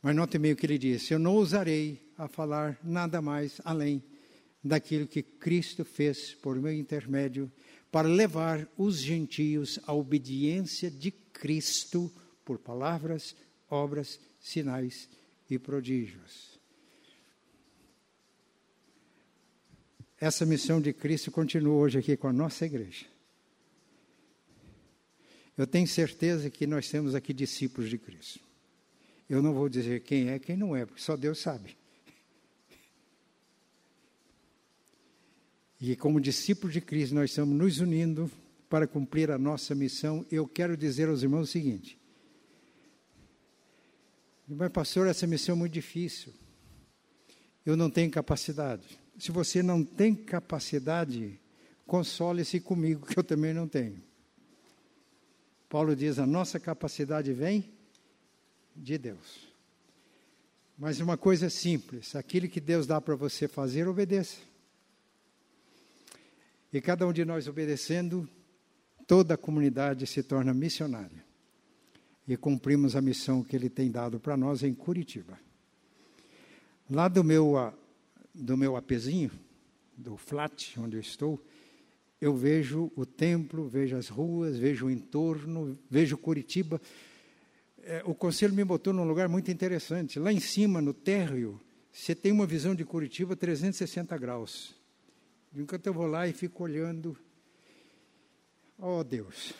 Mas 0.00 0.14
note 0.14 0.38
meio 0.38 0.54
que 0.54 0.66
ele 0.66 0.78
disse: 0.78 1.14
Eu 1.14 1.18
não 1.18 1.34
ousarei 1.34 2.12
a 2.18 2.28
falar 2.28 2.78
nada 2.82 3.22
mais 3.22 3.60
além 3.64 4.02
daquilo 4.62 5.06
que 5.06 5.22
Cristo 5.22 5.84
fez 5.84 6.34
por 6.34 6.56
meu 6.56 6.72
intermédio 6.72 7.50
para 7.90 8.08
levar 8.08 8.68
os 8.76 8.98
gentios 8.98 9.78
à 9.86 9.92
obediência 9.92 10.90
de 10.90 11.10
Cristo 11.10 12.12
por 12.44 12.58
palavras, 12.58 13.34
obras, 13.70 14.20
sinais 14.40 15.08
e 15.48 15.58
prodígios. 15.58 16.53
Essa 20.20 20.46
missão 20.46 20.80
de 20.80 20.92
Cristo 20.92 21.30
continua 21.30 21.74
hoje 21.74 21.98
aqui 21.98 22.16
com 22.16 22.28
a 22.28 22.32
nossa 22.32 22.64
igreja. 22.64 23.06
Eu 25.56 25.66
tenho 25.66 25.86
certeza 25.86 26.50
que 26.50 26.66
nós 26.66 26.88
temos 26.88 27.14
aqui 27.14 27.32
discípulos 27.32 27.88
de 27.88 27.98
Cristo. 27.98 28.40
Eu 29.28 29.40
não 29.40 29.54
vou 29.54 29.68
dizer 29.68 30.00
quem 30.00 30.28
é, 30.28 30.38
quem 30.38 30.56
não 30.56 30.74
é, 30.74 30.84
porque 30.84 31.00
só 31.00 31.16
Deus 31.16 31.38
sabe. 31.38 31.76
E 35.80 35.94
como 35.96 36.20
discípulos 36.20 36.72
de 36.72 36.80
Cristo, 36.80 37.14
nós 37.14 37.30
estamos 37.30 37.56
nos 37.56 37.78
unindo 37.78 38.30
para 38.68 38.86
cumprir 38.86 39.30
a 39.30 39.38
nossa 39.38 39.74
missão. 39.74 40.24
Eu 40.30 40.48
quero 40.48 40.76
dizer 40.76 41.08
aos 41.08 41.22
irmãos 41.22 41.48
o 41.48 41.52
seguinte: 41.52 41.98
mas, 44.48 44.70
pastor, 44.70 45.06
essa 45.06 45.26
missão 45.26 45.54
é 45.54 45.58
muito 45.58 45.72
difícil. 45.72 46.32
Eu 47.64 47.76
não 47.76 47.90
tenho 47.90 48.10
capacidade. 48.10 48.84
Se 49.18 49.30
você 49.30 49.62
não 49.62 49.84
tem 49.84 50.14
capacidade, 50.14 51.40
console-se 51.86 52.60
comigo, 52.60 53.06
que 53.06 53.18
eu 53.18 53.24
também 53.24 53.54
não 53.54 53.68
tenho. 53.68 54.02
Paulo 55.68 55.94
diz: 55.94 56.18
a 56.18 56.26
nossa 56.26 56.58
capacidade 56.58 57.32
vem 57.32 57.72
de 58.74 58.98
Deus. 58.98 59.48
Mas 60.78 61.00
uma 61.00 61.16
coisa 61.16 61.48
simples: 61.48 62.16
aquilo 62.16 62.48
que 62.48 62.60
Deus 62.60 62.86
dá 62.86 63.00
para 63.00 63.14
você 63.14 63.46
fazer, 63.46 63.86
obedeça. 63.86 64.38
E 66.72 66.80
cada 66.80 67.06
um 67.06 67.12
de 67.12 67.24
nós 67.24 67.46
obedecendo, 67.46 68.28
toda 69.06 69.34
a 69.34 69.38
comunidade 69.38 70.06
se 70.06 70.22
torna 70.24 70.52
missionária. 70.52 71.24
E 72.26 72.36
cumprimos 72.36 72.96
a 72.96 73.00
missão 73.00 73.44
que 73.44 73.54
Ele 73.54 73.68
tem 73.68 73.90
dado 73.90 74.18
para 74.18 74.36
nós 74.36 74.62
em 74.62 74.74
Curitiba. 74.74 75.38
Lá 76.90 77.06
do 77.06 77.22
meu, 77.22 77.54
do 78.34 78.56
meu 78.56 78.76
apezinho, 78.76 79.30
do 79.96 80.16
flat 80.16 80.78
onde 80.80 80.96
eu 80.96 81.00
estou, 81.00 81.40
eu 82.20 82.34
vejo 82.34 82.90
o 82.96 83.06
templo, 83.06 83.68
vejo 83.68 83.96
as 83.96 84.08
ruas, 84.08 84.56
vejo 84.56 84.86
o 84.86 84.90
entorno, 84.90 85.78
vejo 85.90 86.16
Curitiba. 86.16 86.80
É, 87.82 88.02
o 88.04 88.14
conselho 88.14 88.54
me 88.54 88.64
botou 88.64 88.92
num 88.92 89.04
lugar 89.04 89.28
muito 89.28 89.50
interessante. 89.50 90.18
Lá 90.18 90.32
em 90.32 90.40
cima, 90.40 90.80
no 90.80 90.94
térreo, 90.94 91.60
você 91.92 92.14
tem 92.14 92.32
uma 92.32 92.46
visão 92.46 92.74
de 92.74 92.84
Curitiba 92.84 93.36
360 93.36 94.16
graus. 94.16 94.74
Enquanto 95.54 95.86
eu 95.86 95.94
vou 95.94 96.06
lá 96.06 96.26
e 96.26 96.32
fico 96.32 96.64
olhando, 96.64 97.16
oh 98.78 99.04
Deus, 99.04 99.52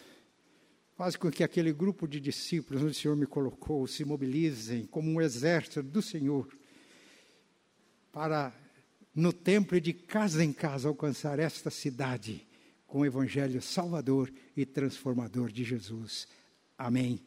faz 0.96 1.16
com 1.16 1.30
que 1.30 1.44
aquele 1.44 1.72
grupo 1.72 2.08
de 2.08 2.18
discípulos 2.18 2.82
onde 2.82 2.92
o 2.92 2.94
Senhor 2.94 3.16
me 3.16 3.26
colocou 3.26 3.86
se 3.86 4.04
mobilizem 4.04 4.86
como 4.86 5.10
um 5.10 5.20
exército 5.20 5.82
do 5.82 6.00
Senhor 6.00 6.48
para, 8.10 8.54
no 9.14 9.32
templo 9.32 9.76
e 9.76 9.80
de 9.80 9.92
casa 9.92 10.42
em 10.42 10.52
casa, 10.52 10.88
alcançar 10.88 11.38
esta 11.38 11.70
cidade 11.70 12.46
com 12.86 13.00
o 13.00 13.06
Evangelho 13.06 13.60
salvador 13.62 14.32
e 14.56 14.64
transformador 14.66 15.50
de 15.50 15.64
Jesus. 15.64 16.26
Amém 16.76 17.20